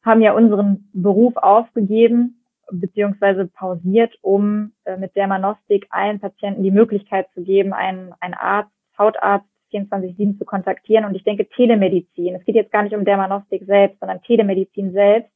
[0.05, 7.29] haben ja unseren Beruf aufgegeben beziehungsweise pausiert, um äh, mit Dermanostik allen Patienten die Möglichkeit
[7.35, 11.05] zu geben, einen, einen Arzt, Hautarzt 24-7 zu kontaktieren.
[11.05, 15.31] Und ich denke, Telemedizin, es geht jetzt gar nicht um Dermanostik selbst, sondern Telemedizin selbst,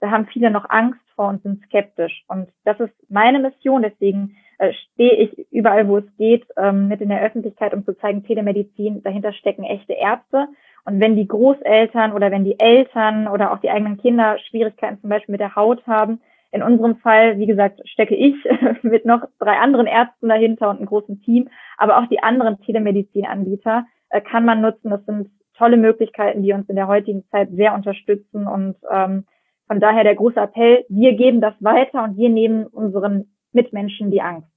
[0.00, 2.24] da haben viele noch Angst vor und sind skeptisch.
[2.28, 7.00] Und das ist meine Mission, deswegen äh, stehe ich überall, wo es geht, ähm, mit
[7.00, 10.48] in der Öffentlichkeit, um zu zeigen, Telemedizin, dahinter stecken echte Ärzte
[10.86, 15.10] und wenn die Großeltern oder wenn die Eltern oder auch die eigenen Kinder Schwierigkeiten zum
[15.10, 16.20] Beispiel mit der Haut haben,
[16.52, 18.36] in unserem Fall, wie gesagt, stecke ich
[18.82, 23.84] mit noch drei anderen Ärzten dahinter und einem großen Team, aber auch die anderen Telemedizinanbieter
[24.10, 24.90] äh, kann man nutzen.
[24.90, 25.28] Das sind
[25.58, 29.26] tolle Möglichkeiten, die uns in der heutigen Zeit sehr unterstützen und ähm,
[29.66, 34.22] von daher der große Appell, wir geben das weiter und wir nehmen unseren Mitmenschen die
[34.22, 34.48] Angst.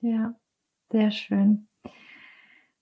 [0.00, 0.34] Ja,
[0.90, 1.68] sehr schön.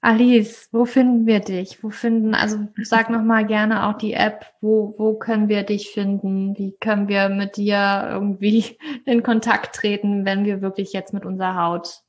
[0.05, 1.83] Alice, wo finden wir dich?
[1.83, 5.91] Wo finden, also sag noch mal gerne auch die App, wo, wo können wir dich
[5.91, 6.59] finden?
[6.59, 8.77] Wie können wir mit dir irgendwie
[9.07, 12.03] in Kontakt treten, wenn wir wirklich jetzt mit unserer Haut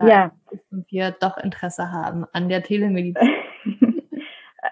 [0.00, 0.32] ja.
[0.70, 3.30] und wir doch Interesse haben an der Telemedizin.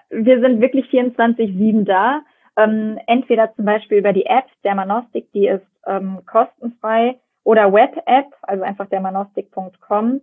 [0.09, 2.21] wir sind wirklich 24-7 da.
[2.57, 8.63] Ähm, entweder zum Beispiel über die App Dermanostik, die ist ähm, kostenfrei, oder Web-App, also
[8.63, 10.21] einfach dermanostik.com.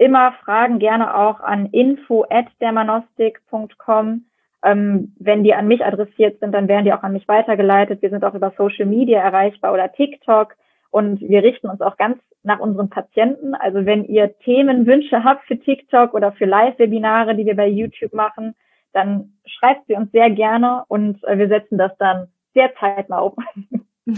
[0.00, 4.24] Immer Fragen gerne auch an info at dermanostik.com.
[4.64, 8.00] Ähm, wenn die an mich adressiert sind, dann werden die auch an mich weitergeleitet.
[8.00, 10.56] Wir sind auch über Social Media erreichbar oder TikTok
[10.90, 13.54] und wir richten uns auch ganz nach unseren Patienten.
[13.54, 18.54] Also wenn ihr Themenwünsche habt für TikTok oder für Live-Webinare, die wir bei YouTube machen,
[18.94, 23.36] dann schreibt sie uns sehr gerne und äh, wir setzen das dann sehr zeitnah um.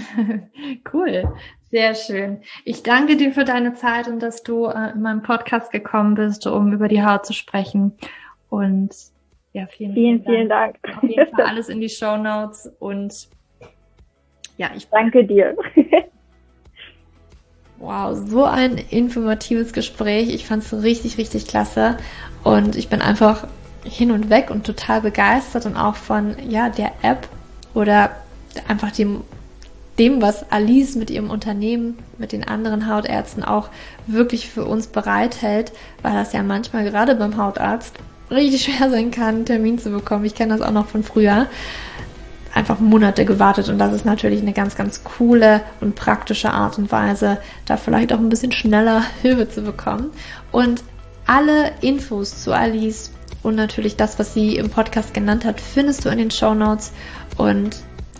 [0.93, 1.35] cool,
[1.71, 2.43] sehr schön.
[2.65, 6.47] Ich danke dir für deine Zeit und dass du äh, in meinem Podcast gekommen bist,
[6.47, 7.93] um über die Haut zu sprechen.
[8.49, 8.95] Und
[9.53, 10.81] ja, vielen, vielen, vielen Dank.
[10.83, 10.99] Dank.
[10.99, 13.29] Auf jeden Fall alles in die Show Notes und
[14.57, 15.57] ja, ich danke dir.
[17.83, 20.33] Wow, so ein informatives Gespräch.
[20.33, 21.97] Ich fand es richtig, richtig klasse.
[22.45, 23.49] Und ich bin einfach
[23.83, 27.29] hin und weg und total begeistert und auch von ja, der App
[27.75, 28.13] oder
[28.69, 29.25] einfach dem,
[30.03, 33.69] dem, was Alice mit ihrem Unternehmen, mit den anderen Hautärzten auch
[34.09, 35.71] wirklich für uns bereithält,
[36.03, 37.95] weil das ja manchmal gerade beim Hautarzt
[38.29, 40.25] richtig schwer sein kann, einen Termin zu bekommen.
[40.25, 41.47] Ich kenne das auch noch von früher
[42.53, 46.91] einfach Monate gewartet und das ist natürlich eine ganz, ganz coole und praktische Art und
[46.91, 50.11] Weise, da vielleicht auch ein bisschen schneller Hilfe zu bekommen.
[50.51, 50.83] Und
[51.27, 53.13] alle Infos zu Alice
[53.45, 56.93] und natürlich das, was sie im Podcast genannt hat, findest du in den Show Notes.
[57.37, 57.77] Und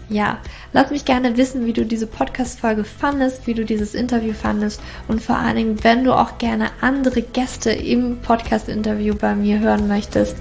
[0.09, 0.39] ja,
[0.73, 5.23] lass mich gerne wissen, wie du diese Podcast-Folge fandest, wie du dieses Interview fandest und
[5.23, 10.37] vor allen Dingen, wenn du auch gerne andere Gäste im Podcast-Interview bei mir hören möchtest,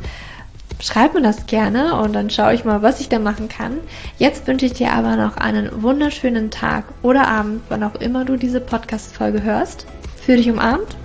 [0.82, 3.78] schreib mir das gerne und dann schaue ich mal, was ich da machen kann.
[4.18, 8.36] Jetzt wünsche ich dir aber noch einen wunderschönen Tag oder Abend, wann auch immer du
[8.36, 9.86] diese Podcast-Folge hörst.
[10.26, 10.96] Für dich umarmt,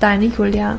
[0.00, 0.78] deine Julia.